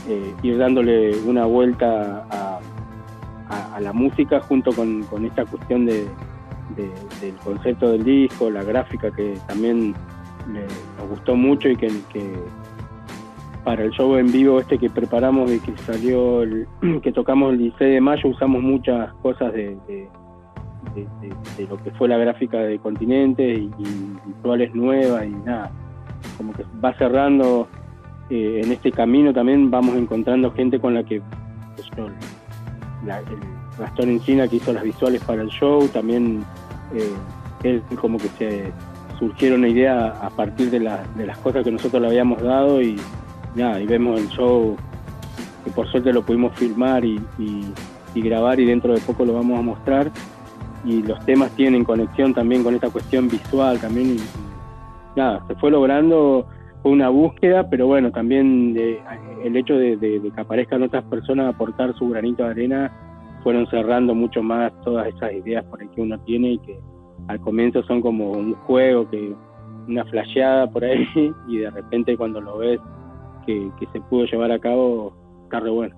eh, 0.08 0.34
ir 0.42 0.58
dándole 0.58 1.16
una 1.26 1.44
vuelta 1.44 2.26
a, 2.30 2.51
la 3.80 3.92
música 3.92 4.40
junto 4.40 4.72
con, 4.72 5.04
esta 5.24 5.44
cuestión 5.44 5.86
de, 5.86 6.06
del 6.76 7.34
concepto 7.44 7.92
del 7.92 8.04
disco, 8.04 8.50
la 8.50 8.62
gráfica 8.62 9.10
que 9.10 9.38
también 9.46 9.94
nos 10.98 11.08
gustó 11.08 11.36
mucho 11.36 11.68
y 11.68 11.76
que, 11.76 11.90
para 13.64 13.84
el 13.84 13.90
show 13.92 14.16
en 14.16 14.32
vivo 14.32 14.58
este 14.58 14.76
que 14.76 14.90
preparamos 14.90 15.50
y 15.50 15.60
que 15.60 15.76
salió, 15.78 16.42
que 17.02 17.12
tocamos 17.12 17.52
el 17.52 17.58
16 17.58 17.94
de 17.94 18.00
mayo, 18.00 18.28
usamos 18.28 18.62
muchas 18.62 19.12
cosas 19.22 19.52
de, 19.52 19.76
lo 21.68 21.76
que 21.82 21.90
fue 21.92 22.08
la 22.08 22.18
gráfica 22.18 22.58
de 22.58 22.78
Continente 22.78 23.54
y, 23.54 23.70
y 23.78 24.16
visuales 24.26 24.74
nuevas 24.74 25.24
y 25.24 25.30
nada, 25.30 25.70
como 26.36 26.52
que 26.52 26.64
va 26.84 26.92
cerrando 26.94 27.68
eh, 28.30 28.62
en 28.64 28.72
este 28.72 28.90
camino 28.90 29.32
también 29.34 29.70
vamos 29.70 29.94
encontrando 29.96 30.50
gente 30.52 30.80
con 30.80 30.94
la 30.94 31.04
que 31.04 31.20
pues, 31.76 31.90
la, 33.04 33.18
el 33.20 33.26
Gastón 33.78 34.10
Encina 34.10 34.48
que 34.48 34.56
hizo 34.56 34.72
las 34.72 34.82
visuales 34.82 35.22
para 35.24 35.42
el 35.42 35.48
show, 35.48 35.88
también 35.88 36.44
eh, 36.94 37.12
él 37.62 37.82
como 38.00 38.18
que 38.18 38.28
se 38.38 38.72
surgieron 39.18 39.66
ideas 39.66 40.14
a 40.20 40.30
partir 40.30 40.70
de, 40.70 40.78
de 40.80 41.26
las 41.26 41.38
cosas 41.38 41.64
que 41.64 41.70
nosotros 41.70 42.02
le 42.02 42.08
habíamos 42.08 42.42
dado 42.42 42.82
y 42.82 42.96
nada, 43.54 43.80
y 43.80 43.86
vemos 43.86 44.20
el 44.20 44.28
show 44.28 44.76
que 45.64 45.70
por 45.70 45.88
suerte 45.90 46.12
lo 46.12 46.22
pudimos 46.22 46.54
filmar 46.56 47.04
y, 47.04 47.20
grabar 48.14 48.60
y 48.60 48.66
dentro 48.66 48.92
de 48.92 49.00
poco 49.00 49.24
lo 49.24 49.34
vamos 49.34 49.58
a 49.58 49.62
mostrar. 49.62 50.10
Y 50.84 51.02
los 51.02 51.24
temas 51.24 51.50
tienen 51.52 51.84
conexión 51.84 52.34
también 52.34 52.64
con 52.64 52.74
esta 52.74 52.90
cuestión 52.90 53.28
visual 53.28 53.78
también 53.78 54.16
y 54.16 54.20
nada, 55.14 55.44
se 55.46 55.54
fue 55.54 55.70
logrando 55.70 56.46
fue 56.82 56.90
una 56.92 57.08
búsqueda, 57.08 57.68
pero 57.70 57.86
bueno, 57.86 58.10
también 58.10 58.76
el 59.44 59.56
hecho 59.56 59.74
de, 59.74 59.98
que 59.98 60.40
aparezcan 60.40 60.82
otras 60.82 61.04
personas 61.04 61.46
a 61.46 61.48
aportar 61.50 61.94
su 61.96 62.08
granito 62.08 62.44
de 62.44 62.50
arena 62.50 62.92
fueron 63.42 63.66
cerrando 63.68 64.14
mucho 64.14 64.42
más 64.42 64.72
todas 64.82 65.06
esas 65.08 65.32
ideas 65.32 65.64
por 65.64 65.80
ahí 65.80 65.88
que 65.94 66.00
uno 66.00 66.18
tiene 66.20 66.52
y 66.52 66.58
que 66.58 66.78
al 67.28 67.40
comienzo 67.40 67.82
son 67.84 68.00
como 68.00 68.32
un 68.32 68.54
juego, 68.54 69.08
que 69.08 69.32
una 69.88 70.04
flasheada 70.06 70.68
por 70.68 70.84
ahí 70.84 71.06
y 71.48 71.58
de 71.58 71.70
repente 71.70 72.16
cuando 72.16 72.40
lo 72.40 72.58
ves 72.58 72.80
que, 73.46 73.70
que 73.78 73.86
se 73.92 74.00
pudo 74.00 74.24
llevar 74.26 74.50
a 74.50 74.58
cabo, 74.58 75.14
está 75.44 75.60
re 75.60 75.70
bueno. 75.70 75.96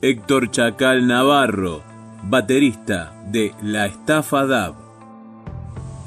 Héctor 0.00 0.50
Chacal 0.50 1.06
Navarro, 1.06 1.82
baterista 2.24 3.12
de 3.30 3.52
La 3.62 3.86
Estafa 3.86 4.46
DAB. 4.46 4.83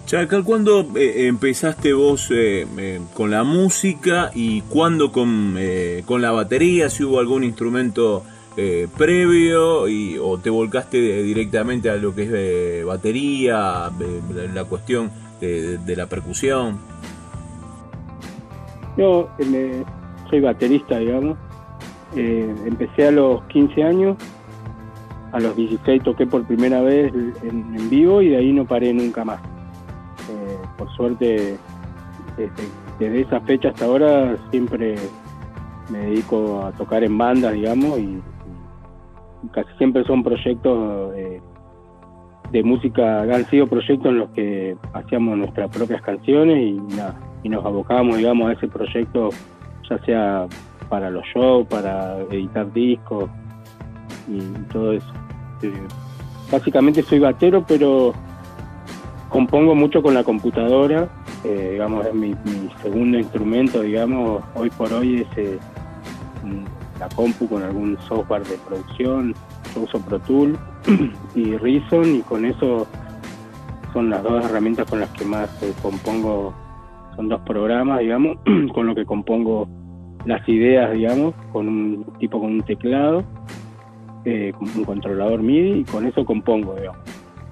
Chacal, 0.08 0.46
¿cuándo 0.46 0.88
eh, 0.96 1.28
empezaste 1.28 1.92
vos 1.92 2.32
eh, 2.32 2.66
eh, 2.78 3.02
con 3.14 3.30
la 3.30 3.44
música 3.44 4.32
y 4.34 4.62
cuándo 4.62 5.12
con, 5.12 5.58
con, 6.06 6.22
la 6.22 6.32
batería? 6.32 6.90
Si 6.90 7.04
hubo 7.04 7.20
algún 7.20 7.44
instrumento 7.44 8.24
previo 8.98 9.90
y, 9.90 10.18
o 10.18 10.38
te 10.40 10.50
volcaste 10.50 11.22
directamente 11.24 11.90
a 11.90 11.98
lo 11.98 12.16
que 12.16 12.80
es 12.80 12.86
batería, 12.86 13.92
la 14.54 14.64
cuestión 14.64 15.12
de, 15.42 15.96
la 15.96 16.08
percusión. 16.08 16.78
Yo 18.98 19.30
soy 20.30 20.40
baterista, 20.40 21.00
digamos. 21.00 21.38
empecé 22.16 23.10
a 23.10 23.12
los 23.12 23.44
15 23.48 23.84
años, 23.84 24.18
a 25.34 25.40
los 25.42 25.54
16 25.54 26.02
toqué 26.02 26.26
por 26.26 26.48
primera 26.48 26.82
vez 26.82 27.14
en 27.44 27.90
vivo 27.90 28.22
y 28.22 28.30
de 28.30 28.38
ahí 28.38 28.54
no 28.54 28.66
paré 28.66 28.94
nunca 28.94 29.26
más 29.26 29.42
por 30.78 30.90
suerte, 30.96 31.58
desde, 33.00 33.22
esa 33.22 33.40
fecha 33.42 33.70
hasta 33.70 33.86
ahora 33.86 34.38
siempre 34.52 34.96
me 35.90 36.00
dedico 36.00 36.64
a 36.64 36.72
tocar 36.72 37.04
en 37.04 37.18
bandas, 37.18 37.54
digamos, 37.54 38.00
y, 38.00 38.22
casi 39.52 39.70
siempre 39.78 40.04
son 40.04 40.24
proyectos 40.24 41.14
eh, 41.16 41.42
de 42.52 42.64
música, 42.64 43.22
han 43.22 43.46
sido 43.46 43.68
proyectos 43.68 44.08
en 44.08 44.20
los 44.20 44.30
que 44.32 44.76
hacíamos 44.94 45.38
nuestras 45.38 45.70
propias 45.70 46.02
canciones 46.02 46.58
y, 46.58 46.80
y 47.44 47.50
nos 47.50 47.66
abocábamos, 47.66 48.18
digamos, 48.18 48.50
a 48.50 48.54
ese 48.54 48.68
proyecto, 48.68 49.30
ya 49.90 49.98
sea 50.00 50.48
para 50.90 51.10
los 51.10 51.24
shows, 51.34 51.68
para 51.68 52.20
editar 52.32 52.72
discos 52.74 53.30
y 54.28 54.40
todo 54.72 54.94
eso. 54.94 55.14
Eh, 55.62 55.74
básicamente 56.52 57.02
soy 57.04 57.20
batero, 57.20 57.64
pero 57.68 58.14
compongo 59.30 59.76
mucho 59.76 60.02
con 60.02 60.14
la 60.14 60.24
computadora, 60.24 61.10
eh, 61.44 61.70
digamos, 61.74 62.06
es 62.06 62.14
mi, 62.14 62.36
segundo 62.82 63.18
instrumento, 63.18 63.82
digamos, 63.82 64.44
hoy 64.56 64.70
por 64.72 64.92
hoy 64.94 65.22
es 65.22 65.38
eh, 65.38 65.60
la 67.00 67.10
compu 67.10 67.48
con 67.48 67.64
algún 67.64 67.98
software 68.08 68.44
de 68.44 68.58
producción, 68.58 69.36
yo 69.76 69.82
uso 69.82 70.00
Pro 70.02 70.20
Tool 70.20 70.58
y 71.36 71.56
Reason 71.58 72.16
y 72.16 72.22
con 72.22 72.46
eso 72.46 72.88
son 73.94 74.10
las 74.10 74.24
dos 74.24 74.44
herramientas 74.46 74.90
con 74.90 75.00
las 75.00 75.10
que 75.12 75.26
más 75.26 75.50
eh, 75.62 75.74
compongo, 75.82 76.54
son 77.16 77.30
dos 77.30 77.42
programas, 77.42 78.00
digamos, 78.00 78.38
con 78.74 78.88
lo 78.88 78.96
que 78.96 79.06
compongo 79.06 79.68
las 80.26 80.48
ideas, 80.50 80.92
digamos, 80.94 81.34
con 81.52 81.68
un 81.68 82.06
tipo 82.20 82.40
con 82.40 82.54
un 82.54 82.62
teclado, 82.64 83.24
con 84.58 84.70
un 84.76 84.84
controlador 84.84 85.42
MIDI 85.42 85.80
y 85.80 85.84
con 85.86 86.06
eso 86.06 86.26
compongo, 86.26 86.76
digamos. 86.76 87.07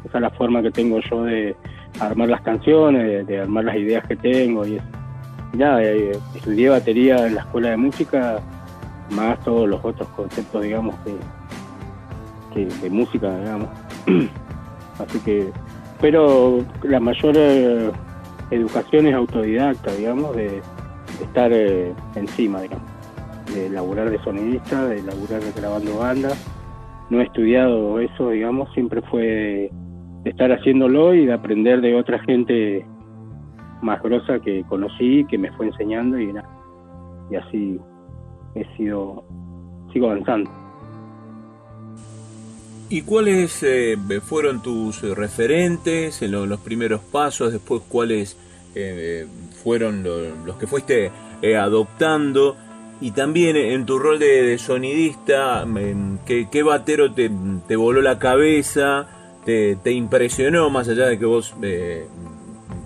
Esa 0.06 0.18
es 0.18 0.22
la 0.22 0.30
forma 0.30 0.62
que 0.62 0.72
tengo 0.72 1.00
yo 1.00 1.24
de 1.24 1.56
armar 2.00 2.30
las 2.30 2.42
canciones, 2.42 3.26
de, 3.26 3.40
armar 3.40 3.66
las 3.66 3.76
ideas 3.76 4.06
que 4.08 4.16
tengo 4.16 4.66
y, 4.66 4.80
nada, 5.54 5.84
eh, 5.84 6.12
estudié 6.36 6.70
batería 6.70 7.26
en 7.26 7.36
la 7.36 7.42
escuela 7.42 7.70
de 7.70 7.78
música, 7.78 8.40
más 9.12 9.40
todos 9.44 9.68
los 9.68 9.84
otros 9.84 10.08
conceptos, 10.10 10.64
digamos, 10.64 10.96
que, 12.54 12.66
de 12.66 12.90
música, 12.90 13.38
digamos. 13.38 13.70
Así 15.00 15.20
que, 15.20 15.50
pero 16.00 16.64
la 16.84 17.00
mayor 17.00 17.36
eh, 17.38 17.92
educación 18.52 19.08
es 19.08 19.16
autodidacta, 19.16 19.92
digamos, 19.94 20.36
de, 20.36 20.62
estar 21.22 21.52
eh, 21.52 21.94
encima, 22.16 22.62
digamos, 22.62 22.86
de 23.54 23.70
laburar 23.70 24.10
de 24.10 24.22
sonidista, 24.24 24.86
de 24.86 25.02
laburar 25.02 25.42
grabando 25.56 25.98
bandas. 25.98 26.38
No 27.10 27.22
he 27.22 27.24
estudiado 27.24 28.00
eso, 28.00 28.30
digamos, 28.32 28.72
siempre 28.74 29.02
fue 29.02 29.72
estar 30.36 30.52
haciéndolo 30.52 31.14
y 31.14 31.26
de 31.26 31.32
aprender 31.32 31.80
de 31.80 31.96
otra 31.96 32.20
gente 32.20 32.86
más 33.82 34.04
grosa 34.04 34.40
que 34.40 34.66
conocí, 34.68 35.26
que 35.30 35.38
me 35.38 35.50
fue 35.54 35.68
enseñando 35.68 36.20
y, 36.20 36.34
así 37.38 37.80
he 38.54 38.66
sido, 38.76 39.24
sigo 39.94 40.08
avanzando. 40.08 40.52
¿Y 42.90 43.04
cuáles 43.04 43.64
eh, 43.64 43.98
fueron 44.22 44.62
tus 44.62 45.04
referentes 45.16 46.22
en 46.22 46.34
los 46.34 46.60
primeros 46.60 47.00
pasos? 47.00 47.54
Después, 47.54 47.84
¿cuáles 47.88 48.38
eh, 48.76 49.26
fueron 49.64 50.04
los 50.04 50.58
que 50.58 50.68
fuiste 50.68 51.12
eh, 51.42 51.56
adoptando? 51.56 52.58
Y 53.00 53.12
también 53.12 53.56
en 53.56 53.86
tu 53.86 54.00
rol 54.00 54.20
de, 54.20 54.58
sonidista, 54.58 55.66
¿qué, 56.26 56.50
¿qué, 56.52 56.64
batero 56.64 57.14
te, 57.14 57.32
te, 57.70 57.76
voló 57.78 58.02
la 58.02 58.20
cabeza? 58.20 59.15
Te, 59.46 59.92
impresionó 59.92 60.70
más 60.70 60.90
allá 60.90 61.06
de 61.06 61.20
que 61.20 61.26
vos 61.26 61.54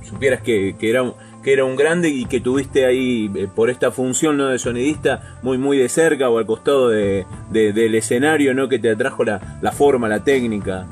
supieras 0.03 0.41
que, 0.41 0.75
que 0.77 0.89
era 0.89 1.03
que 1.43 1.53
era 1.53 1.63
un 1.63 1.75
grande 1.75 2.09
y 2.09 2.25
que 2.25 2.41
tuviste 2.41 2.85
ahí 2.85 3.31
eh, 3.35 3.47
por 3.53 3.69
esta 3.69 3.91
función 3.91 4.37
¿no? 4.37 4.47
de 4.47 4.59
sonidista 4.59 5.37
muy 5.41 5.57
muy 5.57 5.77
de 5.77 5.87
cerca 5.89 6.29
o 6.29 6.37
al 6.37 6.45
costado 6.45 6.89
de, 6.89 7.25
del 7.51 7.95
escenario 7.95 8.53
¿no? 8.53 8.67
que 8.67 8.79
te 8.79 8.89
atrajo 8.89 9.23
la, 9.23 9.59
la 9.61 9.71
forma, 9.71 10.09
la 10.09 10.23
técnica. 10.23 10.85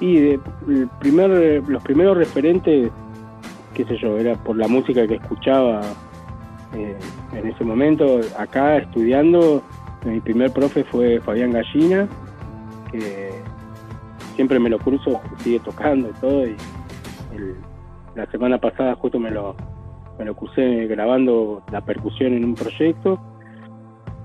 Y 0.00 0.20
de, 0.20 0.40
el 0.68 0.88
primer, 1.00 1.62
los 1.68 1.82
primeros 1.82 2.16
referentes, 2.16 2.90
qué 3.72 3.84
sé 3.84 3.96
yo, 3.96 4.18
era 4.18 4.34
por 4.34 4.56
la 4.56 4.68
música 4.68 5.06
que 5.06 5.14
escuchaba 5.14 5.80
eh, 6.74 6.96
en 7.32 7.46
ese 7.48 7.64
momento. 7.64 8.20
Acá 8.36 8.76
estudiando, 8.76 9.62
mi 10.04 10.20
primer 10.20 10.52
profe 10.52 10.84
fue 10.84 11.20
Fabián 11.20 11.52
Gallina, 11.52 12.08
que 12.98 13.30
siempre 14.36 14.58
me 14.58 14.70
lo 14.70 14.78
cruzo, 14.78 15.20
sigue 15.38 15.60
tocando 15.60 16.10
y 16.10 16.12
todo. 16.20 16.46
Y, 16.46 16.56
la 18.14 18.26
semana 18.26 18.58
pasada 18.58 18.94
justo 18.94 19.18
me 19.18 19.32
lo, 19.32 19.56
me 20.20 20.24
lo 20.24 20.36
crucé 20.36 20.86
grabando 20.86 21.64
la 21.72 21.80
percusión 21.80 22.32
en 22.32 22.44
un 22.44 22.54
proyecto. 22.54 23.18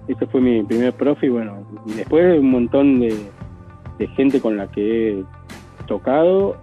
Ese 0.07 0.27
fue 0.27 0.41
mi 0.41 0.61
primer 0.61 0.93
profe 0.93 1.25
y 1.25 1.29
bueno, 1.29 1.65
y 1.87 1.93
después 1.93 2.39
un 2.39 2.51
montón 2.51 2.99
de, 2.99 3.15
gente 4.15 4.39
con 4.39 4.57
la 4.57 4.67
que 4.67 5.19
he 5.19 5.25
tocado, 5.87 6.55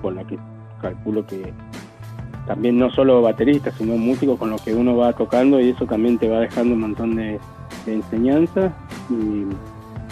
con 0.00 0.14
la 0.14 0.24
que 0.24 0.38
calculo 0.80 1.26
que 1.26 1.52
también 2.46 2.78
no 2.78 2.90
solo 2.90 3.20
bateristas, 3.20 3.74
sino 3.74 3.96
músicos 3.96 4.38
con 4.38 4.50
los 4.50 4.62
que 4.62 4.74
uno 4.74 4.96
va 4.96 5.12
tocando 5.12 5.60
y 5.60 5.70
eso 5.70 5.86
también 5.86 6.18
te 6.18 6.28
va 6.28 6.40
dejando 6.40 6.74
un 6.74 6.80
montón 6.80 7.16
de, 7.16 7.40
enseñanza. 7.86 8.72
Y, 9.10 9.14
y, 9.14 9.46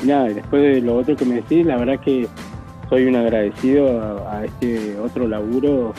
nada, 0.05 0.29
después 0.29 0.63
de 0.63 0.81
lo 0.81 0.97
otro 0.97 1.17
que 1.17 1.25
me 1.25 1.37
decís, 1.37 1.65
la 1.67 1.77
verdad 1.77 2.01
que 2.01 2.29
soy 2.89 3.07
un 3.07 3.17
agradecido 3.17 4.29
a, 4.29 4.45
este 4.45 4.99
otro 4.99 5.27
laburo 5.27 5.95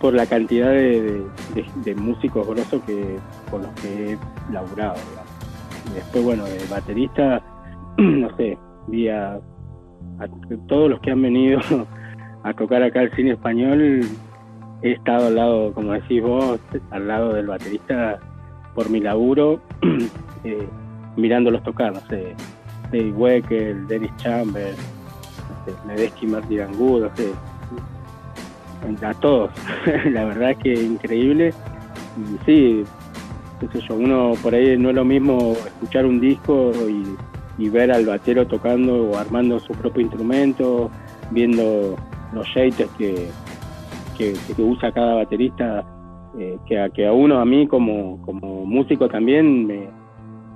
por 0.00 0.12
la 0.12 0.26
cantidad 0.26 0.70
de, 0.70 1.24
músicos 1.96 2.46
grosos 2.46 2.82
que 2.82 3.16
con 3.50 3.62
los 3.62 3.70
que 3.80 4.12
he 4.12 4.52
laburado. 4.52 4.96
Y 5.90 5.94
después, 5.94 6.24
bueno, 6.24 6.44
de 6.44 6.58
baterista, 6.68 7.42
no 7.98 8.34
sé, 8.36 8.58
vi 8.88 9.08
a, 9.08 9.38
todos 10.66 10.90
los 10.90 11.00
que 11.00 11.12
han 11.12 11.22
venido 11.22 11.60
a 12.42 12.52
tocar 12.54 12.82
acá 12.82 13.02
el 13.02 13.12
cine 13.12 13.32
español, 13.32 14.00
he 14.82 14.92
estado 14.92 15.28
al 15.28 15.36
lado, 15.36 15.72
como 15.72 15.92
decís 15.92 16.22
vos, 16.22 16.58
al 16.90 17.08
lado 17.08 17.32
del 17.32 17.46
baterista 17.46 18.18
por 18.74 18.90
mi 18.90 19.00
laburo, 19.00 19.60
eh, 20.44 20.68
mirándolos 21.16 21.62
tocar, 21.62 21.92
no 21.92 22.00
sé, 22.08 22.34
Dave 22.94 23.10
Wecker, 23.10 23.86
Dennis 23.88 24.12
Chambers, 24.18 24.78
Medesky, 25.84 26.28
Martí 26.28 26.56
Dangudo, 26.58 27.10
a 29.02 29.14
todos. 29.14 29.50
la 30.12 30.24
verdad 30.26 30.50
es 30.52 30.58
que 30.58 30.74
increíble. 30.74 31.52
Y 32.16 32.44
sí, 32.44 32.84
qué 33.58 33.68
sé 33.72 33.86
yo, 33.88 33.96
uno 33.96 34.34
por 34.40 34.54
ahí 34.54 34.78
no 34.78 34.90
es 34.90 34.94
lo 34.94 35.04
mismo 35.04 35.56
escuchar 35.66 36.06
un 36.06 36.20
disco 36.20 36.70
y, 36.88 37.68
ver 37.68 37.90
al 37.90 38.06
batero 38.06 38.46
tocando 38.46 39.10
o 39.10 39.16
armando 39.16 39.58
su 39.58 39.72
propio 39.72 40.02
instrumento, 40.02 40.90
viendo 41.30 41.96
los 42.32 42.46
shaders 42.46 42.90
que, 42.96 43.28
que, 44.16 44.34
usa 44.58 44.92
cada 44.92 45.14
baterista, 45.14 45.84
eh, 46.38 46.58
que, 46.66 46.78
a, 46.78 46.88
que 46.90 47.06
a 47.06 47.12
uno, 47.12 47.40
a 47.40 47.44
mí 47.44 47.66
como, 47.66 48.20
como 48.22 48.64
músico 48.64 49.08
también 49.08 49.66
me 49.66 49.88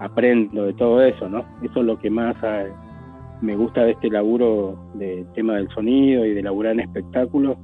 aprendo 0.00 0.64
de 0.64 0.72
todo 0.74 1.02
eso, 1.02 1.28
¿no? 1.28 1.44
Eso 1.62 1.80
es 1.80 1.86
lo 1.86 1.98
que 1.98 2.10
más 2.10 2.36
me 3.40 3.56
gusta 3.56 3.84
de 3.84 3.92
este 3.92 4.10
laburo 4.10 4.76
del 4.94 5.26
tema 5.32 5.56
del 5.56 5.68
sonido 5.70 6.24
y 6.24 6.34
de 6.34 6.42
laburar 6.42 6.72
en 6.72 6.80
espectáculos. 6.80 7.56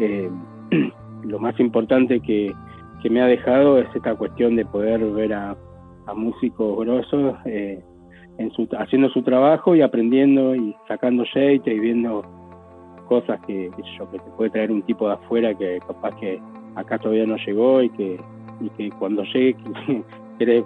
Eh, 0.00 0.30
lo 1.24 1.38
más 1.38 1.58
importante 1.60 2.20
que, 2.20 2.52
me 3.10 3.22
ha 3.22 3.26
dejado 3.26 3.78
es 3.78 3.88
esta 3.94 4.14
cuestión 4.16 4.56
de 4.56 4.66
poder 4.66 5.04
ver 5.12 5.32
a, 5.32 5.56
músicos 6.14 6.78
grosos 6.78 7.36
eh, 7.44 7.82
en 8.38 8.50
su, 8.52 8.66
haciendo 8.78 9.10
su 9.10 9.22
trabajo 9.22 9.76
y 9.76 9.82
aprendiendo 9.82 10.54
y 10.54 10.74
sacando 10.88 11.22
shade 11.24 11.60
y 11.66 11.78
viendo 11.78 12.22
cosas 13.08 13.38
que, 13.46 13.70
yo, 13.98 14.10
que 14.10 14.18
te 14.18 14.30
puede 14.36 14.50
traer 14.50 14.70
un 14.70 14.82
tipo 14.82 15.06
de 15.06 15.14
afuera 15.14 15.52
que 15.54 15.78
capaz 15.86 16.16
que 16.16 16.40
acá 16.76 16.98
todavía 16.98 17.26
no 17.26 17.36
llegó 17.36 17.82
y 17.82 17.90
que, 17.90 18.18
y 18.60 18.70
que 18.70 18.90
cuando 18.98 19.22
llegue 19.24 19.56
quiere 20.38 20.64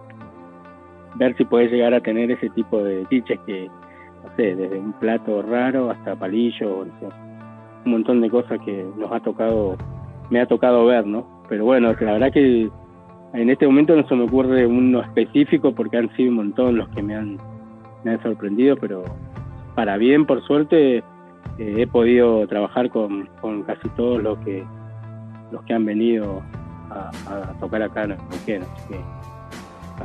ver 1.14 1.37
si 1.37 1.44
puede 1.44 1.68
llegar 1.68 1.94
a 1.94 2.01
tener 2.01 2.31
ese 2.31 2.48
tipo 2.51 2.83
de 2.83 3.05
tiches 3.07 3.38
que, 3.46 3.68
no 3.68 4.37
sé, 4.37 4.55
desde 4.55 4.79
un 4.79 4.92
plato 4.94 5.42
raro 5.42 5.90
hasta 5.90 6.16
palillo, 6.16 6.87
un 7.85 7.90
montón 7.90 8.20
de 8.20 8.31
cosas 8.31 8.61
que 8.64 8.87
nos 8.96 9.12
ha 9.12 9.20
tocado, 9.20 9.77
me 10.31 10.40
ha 10.40 10.46
tocado 10.46 10.87
ver, 10.87 11.07
¿no? 11.07 11.27
Pero 11.48 11.64
bueno, 11.64 11.94
la 12.01 12.12
verdad 12.12 12.33
que 12.33 12.70
en 13.35 13.51
este 13.51 13.66
momento 13.66 13.96
no 13.96 14.07
se 14.09 14.14
me 14.14 14.25
ocurre 14.25 14.66
uno 14.66 15.01
específico 15.01 15.75
porque 15.75 15.96
han 15.96 16.14
sido 16.16 16.31
un 16.31 16.37
montón 16.37 16.77
los 16.77 16.88
que 16.90 17.03
me 17.03 17.16
han, 17.16 17.38
me 18.05 18.12
han 18.12 18.22
sorprendido, 18.22 18.77
pero 18.77 19.05
para 19.75 19.96
bien, 19.96 20.27
por 20.27 20.42
suerte, 20.42 20.98
eh, 20.98 21.03
he 21.59 21.87
podido 21.87 22.46
trabajar 22.46 22.90
con, 22.90 23.29
con, 23.40 23.62
casi 23.62 23.88
todos 23.90 24.22
los 24.22 24.38
que 24.40 24.64
los 25.51 25.62
que 25.64 25.75
han 25.75 25.85
venido 25.85 26.42
a, 26.90 27.53
tocar 27.61 27.83
acá 27.83 28.05
en 28.05 28.12
el 28.12 28.18
que 28.46 28.61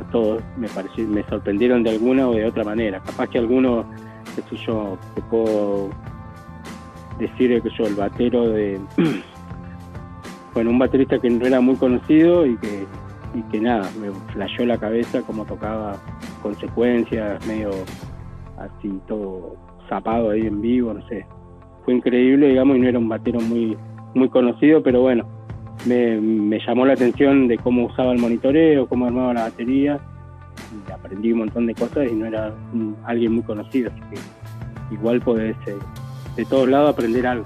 a 0.00 0.10
todos 0.10 0.42
me 0.56 0.68
pareció, 0.68 1.06
me 1.08 1.22
sorprendieron 1.24 1.82
de 1.82 1.90
alguna 1.90 2.28
o 2.28 2.34
de 2.34 2.46
otra 2.46 2.64
manera. 2.64 3.00
Capaz 3.00 3.28
que 3.28 3.38
algunos 3.38 3.86
qué 4.42 4.56
yo, 4.56 4.98
te 5.14 5.22
puedo 5.22 5.90
decir 7.18 7.60
que 7.62 7.70
yo, 7.70 7.86
el 7.86 7.94
batero 7.94 8.48
de, 8.48 8.80
bueno, 10.54 10.70
un 10.70 10.78
baterista 10.78 11.18
que 11.18 11.30
no 11.30 11.46
era 11.46 11.60
muy 11.60 11.76
conocido 11.76 12.46
y 12.46 12.56
que, 12.58 12.86
y 13.34 13.42
que 13.50 13.60
nada, 13.60 13.90
me 14.00 14.10
flasheó 14.32 14.66
la 14.66 14.78
cabeza 14.78 15.22
como 15.22 15.44
tocaba 15.44 15.96
consecuencias, 16.42 17.44
medio 17.46 17.70
así 18.58 19.00
todo 19.06 19.56
zapado 19.88 20.30
ahí 20.30 20.46
en 20.46 20.60
vivo, 20.60 20.94
no 20.94 21.06
sé. 21.08 21.26
Fue 21.84 21.94
increíble, 21.94 22.48
digamos, 22.48 22.76
y 22.76 22.80
no 22.80 22.88
era 22.88 22.98
un 22.98 23.08
batero 23.08 23.40
muy, 23.40 23.76
muy 24.14 24.28
conocido, 24.28 24.82
pero 24.82 25.00
bueno, 25.00 25.26
me, 25.86 26.58
llamó 26.60 26.86
la 26.86 26.94
atención 26.94 27.48
de 27.48 27.58
cómo 27.58 27.86
usaba 27.86 28.12
el 28.12 28.18
monitoreo, 28.18 28.86
cómo 28.86 29.06
armaba 29.06 29.34
la 29.34 29.42
batería 29.42 30.00
aprendí 30.92 31.32
un 31.32 31.38
montón 31.40 31.66
de 31.66 31.74
cosas 31.74 32.08
y 32.10 32.14
no 32.14 32.26
era 32.26 32.52
alguien 33.04 33.32
muy 33.32 33.42
conocido, 33.42 33.90
así 33.90 34.00
que 34.10 34.94
igual 34.94 35.20
podés 35.20 35.56
eh, 35.66 35.76
de 36.36 36.44
todos 36.44 36.68
lados 36.68 36.90
aprender 36.90 37.26
algo. 37.26 37.44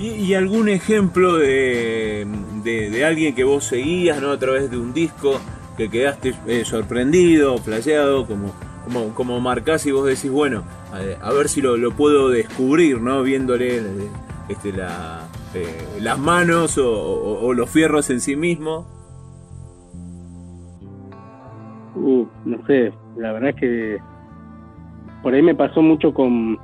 ¿Y, 0.00 0.34
algún 0.34 0.68
ejemplo 0.68 1.38
de, 1.38 2.24
de, 2.62 3.04
alguien 3.04 3.34
que 3.34 3.42
vos 3.42 3.64
seguías 3.64 4.22
¿no? 4.22 4.30
a 4.30 4.38
través 4.38 4.70
de 4.70 4.76
un 4.76 4.94
disco 4.94 5.40
que 5.76 5.90
quedaste 5.90 6.34
eh, 6.46 6.64
sorprendido, 6.64 7.58
flasheado, 7.58 8.24
como, 8.24 8.54
como, 8.84 9.12
como 9.12 9.40
marcás 9.40 9.86
y 9.86 9.90
vos 9.90 10.06
decís, 10.06 10.30
bueno, 10.30 10.62
a, 11.20 11.32
ver 11.32 11.48
si 11.48 11.60
lo, 11.60 11.76
lo, 11.76 11.90
puedo 11.90 12.28
descubrir, 12.28 13.00
¿no? 13.00 13.24
Viéndole 13.24 13.82
este, 14.48 14.72
la, 14.72 15.26
eh, 15.54 16.00
las 16.00 16.18
manos 16.18 16.78
o, 16.78 17.52
los 17.54 17.70
fierros 17.70 18.10
en 18.10 18.20
sí 18.20 18.36
mismo. 18.36 18.86
Uh, 21.94 22.26
no 22.44 22.64
sé, 22.66 22.92
la 23.16 23.32
verdad 23.32 23.50
es 23.50 23.56
que 23.56 23.98
por 25.22 25.34
ahí 25.34 25.42
me 25.42 25.54
pasó 25.54 25.82
mucho 25.82 26.14
con 26.14 26.58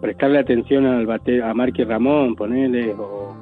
prestarle 0.00 0.40
atención 0.40 0.84
al 0.84 1.06
bate, 1.06 1.42
a 1.42 1.54
Marky 1.54 1.84
Ramón, 1.84 2.34
ponerle, 2.34 2.92
o 2.98 3.34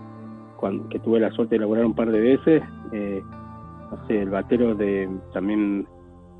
cuando 0.56 0.88
que 0.90 0.98
tuve 0.98 1.18
la 1.18 1.30
suerte 1.32 1.54
de 1.54 1.60
laburar 1.60 1.86
un 1.86 1.94
par 1.94 2.12
de 2.12 2.20
veces, 2.20 2.62
eh, 2.92 3.22
no 3.90 4.06
sé, 4.06 4.20
el 4.20 4.30
batero 4.30 4.74
de 4.74 5.08
también 5.32 5.86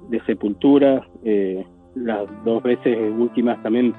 de 0.09 0.21
Sepultura, 0.25 1.07
eh, 1.25 1.67
las 1.95 2.27
dos 2.45 2.63
veces 2.63 2.99
últimas 3.19 3.61
también 3.63 3.95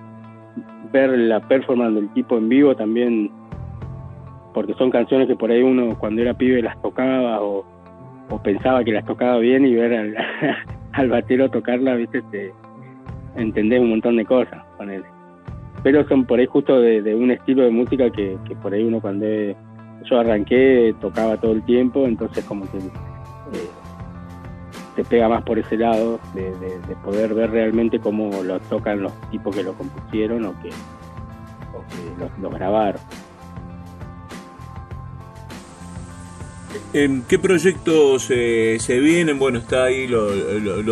ver 0.91 1.10
la 1.17 1.39
performance 1.48 1.96
del 1.96 2.13
tipo 2.13 2.38
en 2.38 2.50
vivo 2.50 2.76
también, 2.76 3.32
porque 4.54 4.74
son 4.74 4.92
canciones 4.92 5.28
que 5.28 5.36
por 5.36 5.52
ahí 5.52 5.62
uno 5.62 5.98
cuando 5.98 6.22
era 6.22 6.34
pibe 6.34 6.62
las 6.62 6.82
tocaba 6.82 7.42
o 7.42 7.66
pensaba 8.40 8.84
que 8.84 8.92
las 8.92 9.06
tocaba 9.06 9.38
bien 9.38 9.66
y 9.66 9.76
ver 9.76 9.94
al, 10.94 11.10
batero 11.10 11.50
tocarla, 11.50 11.96
viste, 11.96 12.22
te 12.32 12.54
entendés 13.36 13.82
un 13.82 13.90
montón 13.90 14.18
de 14.18 14.26
cosas 14.26 14.64
con 14.78 14.90
él. 14.90 15.04
Pero 15.84 16.08
son 16.08 16.26
por 16.26 16.40
ahí 16.40 16.46
justo 16.46 16.80
de, 16.80 17.16
un 17.16 17.32
estilo 17.32 17.64
de 17.64 17.72
música 17.72 18.10
que, 18.12 18.38
por 18.62 18.74
ahí 18.74 18.84
uno 18.84 19.02
cuando 19.02 19.26
yo 19.26 20.20
arranqué 20.20 20.94
tocaba 21.00 21.38
todo 21.38 21.54
el 21.54 21.64
tiempo, 21.64 22.06
entonces 22.06 22.44
como 22.46 22.70
que 22.72 22.78
eh, 22.78 23.70
se 24.96 25.04
pega 25.04 25.28
más 25.28 25.44
por 25.44 25.58
ese 25.58 25.78
lado, 25.78 26.20
de, 26.36 26.52
poder 27.04 27.34
ver 27.34 27.52
realmente 27.52 28.00
cómo 28.00 28.44
lo 28.44 28.60
tocan 28.60 29.02
los 29.02 29.14
tipos 29.32 29.56
que 29.56 29.64
lo 29.64 29.74
compusieron 29.74 30.46
o 30.46 30.54
que, 30.62 30.70
o 30.70 32.42
lo, 32.42 32.50
grabaron. 32.50 33.02
¿En 36.94 37.24
qué 37.24 37.40
proyectos 37.40 38.28
eh, 38.30 38.78
se 38.80 39.00
vienen? 39.00 39.40
Bueno, 39.40 39.60
está 39.60 39.86
ahí 39.86 40.08
lo, 40.08 40.30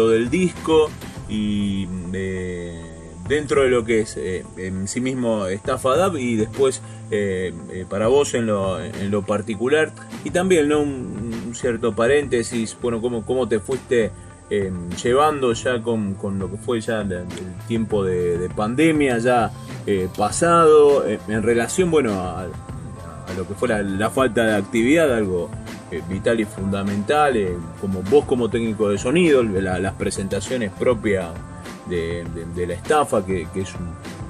del 0.09 0.29
disco 0.29 0.89
y 1.27 1.87
eh, 2.13 2.81
dentro 3.27 3.63
de 3.63 3.69
lo 3.69 3.83
que 3.83 4.01
es 4.01 4.15
eh, 4.17 4.45
en 4.57 4.87
sí 4.87 5.01
mismo 5.01 5.45
está 5.47 5.77
FADAP 5.77 6.15
y 6.15 6.35
después 6.35 6.81
para 7.89 8.07
vos 8.07 8.35
en 8.35 8.45
lo, 8.45 8.79
en 8.79 9.09
lo 9.09 9.23
particular 9.25 9.91
y 10.23 10.29
también 10.29 10.69
¿no? 10.69 10.81
un, 10.81 11.53
cierto 11.53 11.95
paréntesis, 11.95 12.77
bueno, 12.79 13.01
cómo, 13.01 13.25
cómo 13.25 13.47
te 13.47 13.59
fuiste 13.59 14.11
llevando 15.03 15.53
ya 15.53 15.81
con, 15.81 16.15
lo 16.37 16.51
que 16.51 16.57
fue 16.57 16.81
ya 16.81 17.01
el, 17.01 17.25
tiempo 17.67 18.03
de, 18.03 18.49
pandemia 18.55 19.17
ya 19.17 19.51
pasado 20.15 21.03
en 21.07 21.43
relación, 21.43 21.89
bueno, 21.89 22.13
a, 22.13 22.47
lo 23.35 23.47
que 23.47 23.53
fue 23.55 23.67
la 23.67 24.09
falta 24.09 24.43
de 24.43 24.55
actividad, 24.55 25.13
algo 25.13 25.49
eh, 25.51 25.68
vital 26.09 26.39
y 26.39 26.45
fundamental, 26.45 27.35
eh, 27.37 27.55
como 27.81 28.01
vos 28.03 28.25
como 28.25 28.49
técnico 28.49 28.89
de 28.89 28.97
sonido, 28.97 29.43
las 29.43 29.93
presentaciones 29.93 30.71
propias 30.71 31.29
de, 31.87 32.25
la 32.67 32.73
estafa, 32.73 33.25
que, 33.25 33.47
es 33.55 33.75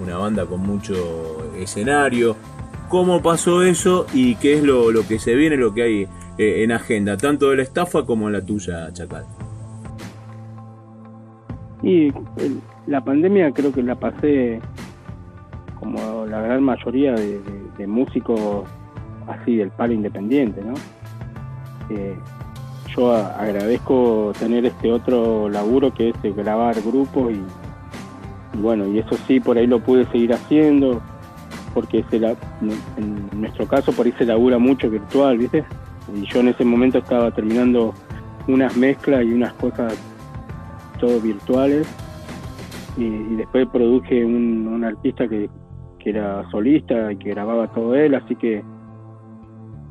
una 0.02 0.18
banda 0.18 0.46
con 0.46 0.62
mucho 0.62 1.52
escenario. 1.58 2.36
¿Cómo 2.88 3.22
pasó 3.22 3.62
eso 3.62 4.08
y 4.14 4.36
qué 4.36 4.56
es 4.56 4.64
lo, 4.64 4.92
que 5.08 5.20
se 5.20 5.36
viene, 5.36 5.58
lo 5.58 5.74
que 5.74 5.84
hay 5.84 6.08
eh, 6.38 6.64
en 6.64 6.72
agenda, 6.72 7.18
tanto 7.18 7.50
de 7.50 7.58
la 7.58 7.64
estafa 7.64 8.06
como 8.06 8.30
la 8.30 8.44
tuya, 8.44 8.92
Chacal? 8.94 9.26
Y 11.84 12.12
la 12.88 13.04
pandemia 13.04 13.52
creo 13.52 13.72
que 13.72 13.84
la 13.84 13.96
pasé 13.96 14.60
como 15.80 16.26
la 16.26 16.42
gran 16.42 16.64
mayoría 16.64 17.14
de, 17.14 17.40
de 17.78 17.88
músicos 17.88 18.66
así 19.28 19.56
del 19.56 19.70
palo 19.70 19.94
independiente, 19.94 20.62
¿no? 20.62 20.74
Yo 22.96 23.12
agradezco 23.14 24.34
tener 24.40 24.66
este 24.66 24.92
otro 24.92 25.50
laburo 25.50 25.94
que 25.94 26.10
es 26.10 26.36
grabar 26.36 26.82
grupos 26.82 27.32
y, 27.34 27.42
bueno, 28.58 28.88
y 28.88 29.00
eso 29.00 29.16
sí, 29.28 29.40
por 29.40 29.58
ahí 29.58 29.68
lo 29.68 29.80
pude 29.80 30.06
seguir 30.08 30.34
haciendo, 30.34 31.02
porque 31.74 32.04
se 32.10 32.20
la, 32.20 32.36
en 32.98 33.30
nuestro 33.40 33.68
caso 33.68 33.92
por 33.92 34.06
ahí 34.06 34.14
se 34.18 34.26
labura 34.26 34.58
mucho 34.58 34.90
virtual, 34.90 35.38
¿viste? 35.38 35.64
Y 36.14 36.26
yo 36.26 36.40
en 36.40 36.50
ese 36.50 36.66
momento 36.66 36.98
estaba 36.98 37.32
terminando 37.32 37.94
unas 38.48 38.76
mezclas 38.76 39.24
y 39.24 39.34
unas 39.34 39.54
cosas 39.54 39.94
todo 41.00 41.22
virtuales 41.22 41.88
y, 42.98 43.36
después 43.36 43.68
produje 43.68 44.26
un, 44.26 44.68
un 44.68 44.84
artista 44.84 45.28
que, 45.28 45.50
que 46.00 46.10
era 46.10 46.50
solista 46.50 47.14
y 47.14 47.18
que 47.18 47.30
grababa 47.30 47.68
todo 47.68 47.96
él, 47.96 48.16
así 48.16 48.36
que 48.36 48.64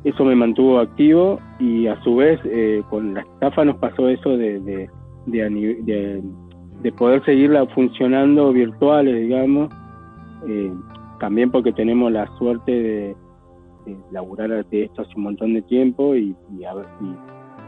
eso 0.03 0.23
me 0.23 0.35
mantuvo 0.35 0.79
activo 0.79 1.39
y 1.59 1.87
a 1.87 2.01
su 2.03 2.15
vez 2.15 2.39
eh, 2.45 2.81
con 2.89 3.13
la 3.13 3.21
estafa 3.21 3.65
nos 3.65 3.77
pasó 3.77 4.07
eso 4.07 4.37
de, 4.37 4.59
de, 4.61 4.89
de, 5.25 6.91
poder 6.93 7.23
seguirla 7.25 7.65
funcionando 7.67 8.53
virtuales, 8.53 9.15
digamos, 9.15 9.69
eh, 10.47 10.71
también 11.19 11.51
porque 11.51 11.73
tenemos 11.73 12.11
la 12.11 12.27
suerte 12.37 12.71
de, 12.71 13.15
laburar 14.11 14.65
de 14.65 14.83
esto 14.83 15.01
hace 15.01 15.11
un 15.15 15.23
montón 15.23 15.53
de 15.53 15.61
tiempo 15.63 16.15
y, 16.15 16.35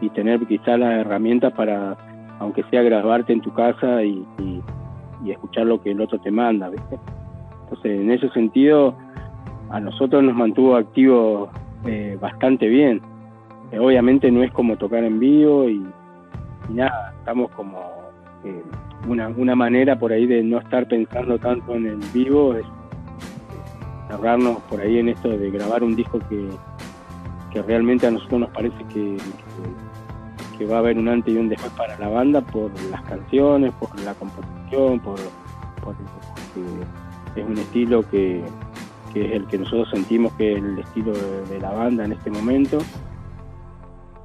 y, 0.01 0.09
tener 0.11 0.45
quizás 0.47 0.79
las 0.79 1.05
herramientas 1.05 1.53
para, 1.53 1.97
aunque 2.39 2.63
sea 2.69 2.81
grabarte 2.81 3.33
en 3.33 3.41
tu 3.41 3.53
casa 3.53 4.03
y, 4.03 4.25
escuchar 5.27 5.67
lo 5.67 5.81
que 5.81 5.91
el 5.91 6.01
otro 6.01 6.19
te 6.19 6.31
manda, 6.31 6.69
¿viste? 6.69 6.99
Entonces, 7.63 8.01
en 8.01 8.11
ese 8.11 8.29
sentido, 8.29 8.95
a 9.69 9.79
nosotros 9.79 10.23
nos 10.23 10.35
mantuvo 10.35 10.75
activos 10.75 11.49
eh, 11.85 12.17
bastante 12.19 12.67
bien. 12.67 13.01
Eh, 13.71 13.79
obviamente 13.79 14.31
no 14.31 14.43
es 14.43 14.51
como 14.51 14.77
tocar 14.77 15.03
en 15.03 15.19
vivo 15.19 15.69
y, 15.69 15.85
nada, 16.69 17.13
estamos 17.19 17.49
como 17.51 17.79
eh, 18.43 18.63
una, 19.07 19.29
una 19.29 19.55
manera 19.55 19.97
por 19.97 20.11
ahí 20.11 20.25
de 20.25 20.43
no 20.43 20.59
estar 20.59 20.87
pensando 20.87 21.37
tanto 21.39 21.75
en 21.75 21.87
el 21.87 21.99
vivo, 22.13 22.55
es 22.55 22.65
cerrarnos 24.07 24.59
por 24.69 24.81
ahí 24.81 24.99
en 24.99 25.09
esto 25.09 25.29
de 25.29 25.49
grabar 25.51 25.83
un 25.83 25.95
disco 25.95 26.19
que, 26.29 26.49
que 27.51 27.61
realmente 27.61 28.07
a 28.07 28.11
nosotros 28.11 28.41
nos 28.41 28.49
parece 28.49 28.83
que, 28.93 29.17
que, 30.57 30.65
va 30.65 30.75
a 30.75 30.79
haber 30.79 30.97
un 30.97 31.07
antes 31.07 31.33
y 31.33 31.37
un 31.37 31.49
después 31.49 31.71
para 31.73 31.97
la 31.97 32.09
banda 32.09 32.41
por 32.41 32.69
las 32.91 33.01
canciones, 33.03 33.71
por 33.73 33.97
la 34.01 34.13
composición, 34.13 34.99
por, 34.99 35.19
por 35.83 35.95
es 37.35 37.45
un 37.45 37.57
estilo 37.57 38.03
que, 38.09 38.43
que 39.13 39.25
es 39.25 39.31
el 39.33 39.45
que 39.47 39.57
nosotros 39.57 39.89
sentimos 39.91 40.33
que 40.33 40.53
es 40.53 40.57
el 40.57 40.79
estilo 40.79 41.13
de, 41.13 41.59
la 41.59 41.71
banda 41.71 42.05
en 42.05 42.13
este 42.13 42.31
momento. 42.31 42.77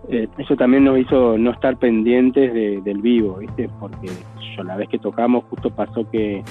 Eh, 0.09 0.29
eso 0.39 0.57
también 0.57 0.85
nos 0.85 0.99
hizo 0.99 1.37
no 1.37 1.51
estar 1.51 1.77
pendientes 1.77 2.55
del 2.85 3.03
vivo, 3.03 3.39
¿viste? 3.39 3.69
Porque 3.81 4.09
yo 4.57 4.63
la 4.63 4.77
vez 4.77 4.89
que 4.89 4.99
tocamos 4.99 5.45
justo 5.51 5.71
pasó 5.71 6.09
que, 6.11 6.45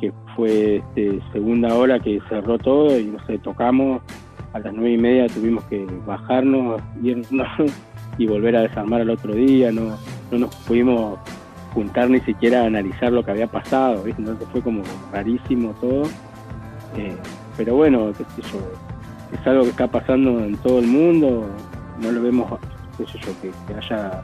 que 0.00 0.12
fue 0.34 0.76
este, 0.76 1.20
segunda 1.32 1.74
hora 1.74 2.00
que 2.00 2.20
cerró 2.28 2.58
todo 2.58 2.98
y 2.98 3.04
no 3.04 3.24
sé, 3.26 3.38
tocamos 3.38 4.02
a 4.52 4.58
las 4.58 4.72
nueve 4.72 4.92
y 4.92 4.98
media 4.98 5.26
tuvimos 5.28 5.62
que 5.64 5.86
bajarnos, 6.06 6.82
irnos 7.02 7.48
y 8.18 8.26
volver 8.26 8.56
a 8.56 8.62
desarmar 8.62 9.02
al 9.02 9.10
otro 9.10 9.34
día, 9.34 9.70
no, 9.70 9.96
no 10.30 10.38
nos 10.38 10.54
pudimos 10.56 11.18
juntar 11.74 12.10
ni 12.10 12.20
siquiera 12.20 12.62
a 12.62 12.66
analizar 12.66 13.12
lo 13.12 13.24
que 13.24 13.30
había 13.30 13.46
pasado, 13.46 14.02
¿viste? 14.02 14.20
entonces 14.20 14.48
fue 14.50 14.60
como 14.60 14.82
rarísimo 15.12 15.72
todo. 15.80 16.02
Eh, 16.96 17.16
pero 17.60 17.76
bueno, 17.76 18.08
es 18.08 19.46
algo 19.46 19.64
que 19.64 19.68
está 19.68 19.86
pasando 19.86 20.42
en 20.42 20.56
todo 20.62 20.78
el 20.78 20.86
mundo, 20.86 21.46
no 22.00 22.10
lo 22.10 22.22
vemos, 22.22 22.58
qué 22.96 23.06
sé 23.06 23.18
yo, 23.18 23.32
que, 23.42 23.74
haya, 23.74 24.22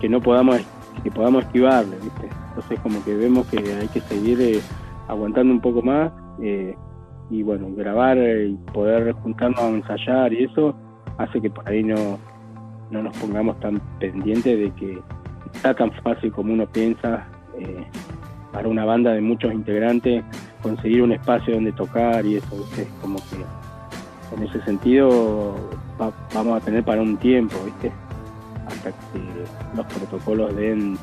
que 0.00 0.08
no 0.08 0.20
podamos, 0.20 0.58
que 1.04 1.12
podamos 1.12 1.44
esquivarle, 1.44 1.96
¿viste? 2.02 2.28
Entonces 2.48 2.80
como 2.80 3.04
que 3.04 3.14
vemos 3.14 3.46
que 3.46 3.58
hay 3.58 3.86
que 3.86 4.00
seguir 4.00 4.40
eh, 4.40 4.60
aguantando 5.06 5.54
un 5.54 5.60
poco 5.60 5.80
más 5.80 6.10
eh, 6.42 6.74
y 7.30 7.44
bueno, 7.44 7.68
grabar 7.76 8.18
y 8.18 8.58
poder 8.72 9.12
juntarnos 9.12 9.60
a 9.60 9.68
ensayar 9.68 10.32
y 10.32 10.42
eso 10.42 10.74
hace 11.18 11.40
que 11.40 11.50
por 11.50 11.68
ahí 11.68 11.84
no, 11.84 12.18
no 12.90 13.00
nos 13.00 13.16
pongamos 13.18 13.60
tan 13.60 13.80
pendientes 14.00 14.58
de 14.58 14.72
que 14.72 14.98
está 15.54 15.72
tan 15.72 15.92
fácil 16.02 16.32
como 16.32 16.52
uno 16.52 16.66
piensa 16.66 17.28
eh, 17.60 17.84
para 18.52 18.66
una 18.66 18.84
banda 18.84 19.12
de 19.12 19.20
muchos 19.20 19.52
integrantes 19.52 20.24
conseguir 20.62 21.02
un 21.02 21.12
espacio 21.12 21.54
donde 21.54 21.72
tocar 21.72 22.24
y 22.26 22.36
eso, 22.36 22.66
es 22.76 22.86
como 23.00 23.16
que 23.16 24.36
en 24.36 24.42
ese 24.44 24.62
sentido 24.62 25.56
vamos 26.34 26.60
a 26.60 26.64
tener 26.64 26.84
para 26.84 27.02
un 27.02 27.16
tiempo, 27.16 27.56
¿viste? 27.64 27.92
Hasta 28.66 28.90
que 28.90 29.20
los 29.76 29.86
protocolos 29.86 30.54
den 30.54 30.96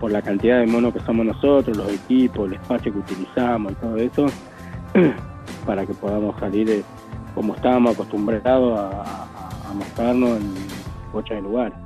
por 0.00 0.10
la 0.10 0.22
cantidad 0.22 0.60
de 0.60 0.66
monos 0.66 0.94
que 0.94 1.00
somos 1.00 1.26
nosotros, 1.26 1.76
los 1.76 1.92
equipos, 1.92 2.48
el 2.48 2.54
espacio 2.54 2.92
que 2.92 2.98
utilizamos 2.98 3.72
y 3.72 3.74
todo 3.76 3.96
eso, 3.96 4.26
para 5.66 5.84
que 5.84 5.92
podamos 5.94 6.38
salir 6.40 6.70
eh, 6.70 6.82
como 7.34 7.54
estábamos 7.54 7.94
acostumbrados 7.94 8.78
a, 8.78 9.26
mostrarnos 9.74 10.40
en 10.40 10.52
muchos 11.12 11.40
lugares. 11.44 11.78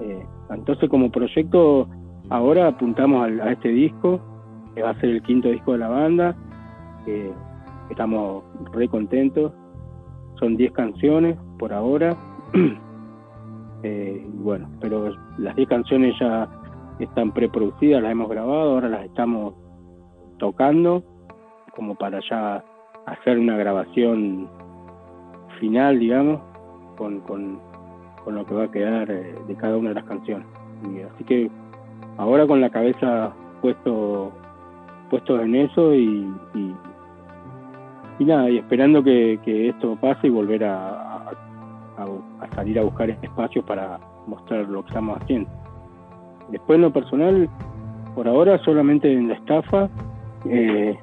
Eh, 0.00 0.26
entonces 0.48 0.88
como 0.88 1.10
proyecto 1.10 1.86
ahora 2.30 2.68
apuntamos 2.68 3.28
a 3.42 3.52
este 3.52 3.68
disco, 3.68 4.18
que 4.76 4.82
va 4.82 4.90
a 4.90 5.00
ser 5.00 5.08
el 5.08 5.22
quinto 5.22 5.48
disco 5.48 5.72
de 5.72 5.78
la 5.78 5.88
banda. 5.88 6.36
estamos 7.90 8.44
re 8.72 8.86
contentos. 8.88 9.52
Son 10.38 10.54
10 10.54 10.72
canciones 10.72 11.38
por 11.58 11.72
ahora. 11.72 12.14
eh, 13.82 14.22
bueno, 14.34 14.68
pero 14.78 15.14
las 15.38 15.56
10 15.56 15.68
canciones 15.68 16.14
ya 16.20 16.46
están 16.98 17.32
preproducidas, 17.32 18.02
las 18.02 18.12
hemos 18.12 18.28
grabado, 18.28 18.74
ahora 18.74 18.88
las 18.88 19.04
estamos 19.06 19.54
tocando 20.38 21.02
como 21.74 21.94
para 21.94 22.20
ya 22.28 22.62
hacer 23.06 23.38
una 23.38 23.56
grabación 23.56 24.48
final, 25.58 25.98
digamos, 25.98 26.40
con, 26.98 27.20
con, 27.20 27.60
con 28.24 28.34
lo 28.34 28.44
que 28.44 28.54
va 28.54 28.64
a 28.64 28.70
quedar 28.70 29.10
eh, 29.10 29.34
de 29.46 29.54
cada 29.56 29.78
una 29.78 29.90
de 29.90 29.94
las 29.94 30.04
canciones. 30.04 30.46
Y 30.84 31.00
así 31.00 31.24
que 31.24 31.50
ahora 32.18 32.46
con 32.46 32.60
la 32.60 32.68
cabeza 32.68 33.32
puesto 33.62 34.32
puestos 35.10 35.40
en 35.42 35.54
eso 35.54 35.94
y, 35.94 36.32
y, 38.18 38.24
nada, 38.24 38.50
y 38.50 38.58
esperando 38.58 39.02
que, 39.02 39.38
esto 39.68 39.96
pase 39.96 40.26
y 40.26 40.30
volver 40.30 40.64
a, 40.64 41.30
salir 42.54 42.78
a 42.78 42.82
buscar 42.82 43.10
espacios 43.10 43.64
para 43.64 43.98
mostrar 44.26 44.68
lo 44.68 44.82
que 44.82 44.88
estamos 44.88 45.18
haciendo. 45.20 45.50
Después 46.50 46.76
en 46.76 46.82
lo 46.82 46.92
personal, 46.92 47.48
por 48.14 48.28
ahora 48.28 48.58
solamente 48.64 49.12
en 49.12 49.28
la 49.28 49.34
estafa, 49.34 49.88
eh, 50.48 50.98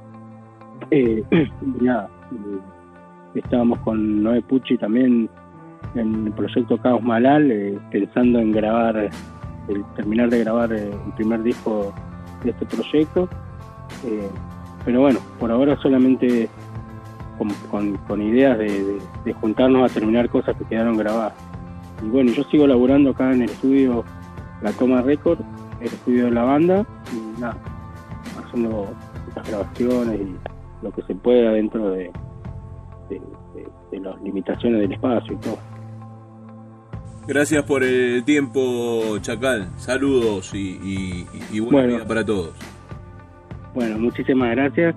eh, 0.91 1.23
nada, 1.81 2.09
eh, 2.31 3.39
estábamos 3.39 3.79
con 3.79 4.23
Noé 4.23 4.41
Pucci 4.41 4.77
también 4.77 5.29
en 5.95 6.27
el 6.27 6.33
proyecto 6.33 6.77
Caos 6.77 7.03
Malal, 7.03 7.79
pensando 7.91 8.39
en 8.39 8.51
grabar 8.51 9.09
terminar 9.95 10.29
de 10.29 10.39
grabar 10.39 10.73
el 10.73 10.91
primer 11.15 11.43
disco 11.43 11.93
de 12.43 12.51
este 12.51 12.65
proyecto. 12.65 13.29
Pero 14.85 15.01
bueno, 15.01 15.19
por 15.39 15.51
ahora 15.51 15.77
solamente 15.81 16.49
con, 18.07 18.21
ideas 18.21 18.57
de, 18.57 19.33
juntarnos 19.33 19.89
a 19.89 19.93
terminar 19.93 20.29
cosas 20.29 20.55
que 20.57 20.65
quedaron 20.65 20.97
grabadas. 20.97 21.33
Y 22.03 22.07
bueno, 22.07 22.31
yo 22.31 22.43
sigo 22.45 22.67
laburando 22.67 23.11
acá 23.11 23.31
en 23.33 23.43
el 23.43 23.49
estudio 23.49 24.03
La 24.61 24.71
Toma 24.73 25.01
Record, 25.01 25.39
el 25.79 25.87
estudio 25.87 26.25
de 26.25 26.31
la 26.31 26.43
banda, 26.43 26.85
y 27.11 27.41
nada, 27.41 27.57
haciendo 28.43 28.93
las 29.35 29.47
grabaciones 29.47 30.21
y 30.21 30.35
lo 30.83 30.91
que 30.91 31.01
se 31.03 31.15
pueda 31.15 31.51
dentro 31.51 31.91
de, 31.91 32.11
las 33.91 34.21
limitaciones 34.21 34.81
del 34.81 34.93
espacio 34.93 35.33
y 35.33 35.37
todo. 35.37 35.57
Gracias 37.25 37.63
por 37.63 37.83
el 37.83 38.23
tiempo, 38.25 39.17
Chacal. 39.21 39.69
Saludos 39.77 40.53
y, 40.53 41.25
y, 41.51 41.59
buena 41.61 41.87
vida 41.87 42.05
para 42.05 42.25
todos. 42.25 42.53
Bueno, 43.73 43.97
muchísimas 43.97 44.51
gracias. 44.51 44.95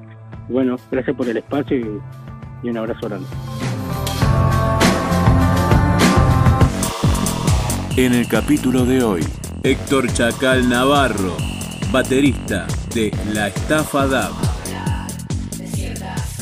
Bueno, 0.49 0.77
gracias 0.91 1.17
por 1.17 1.29
el 1.29 1.39
espacio 1.39 2.01
y 2.63 2.69
un 2.69 2.77
abrazo 2.77 3.09
grande. 3.09 3.27
En 7.97 8.13
el 8.13 8.29
capítulo 8.29 8.85
de 8.85 9.03
hoy, 9.03 9.23
Héctor 9.63 10.13
Chacal 10.13 10.69
Navarro, 10.69 11.35
baterista 11.91 12.67
de 12.95 13.11
La 13.33 13.49
Estafa 13.49 14.07
DAB. 14.07 14.33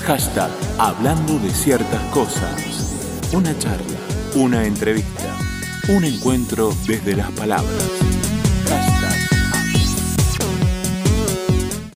Hashtag 0.04 0.50
Hablando 0.78 1.38
de 1.38 1.50
ciertas 1.50 2.02
cosas. 2.12 3.30
Una 3.32 3.56
charla, 3.58 3.98
una 4.34 4.66
entrevista, 4.66 5.34
un 5.88 6.04
encuentro 6.04 6.72
desde 6.86 7.16
las 7.16 7.30
palabras. 7.30 8.13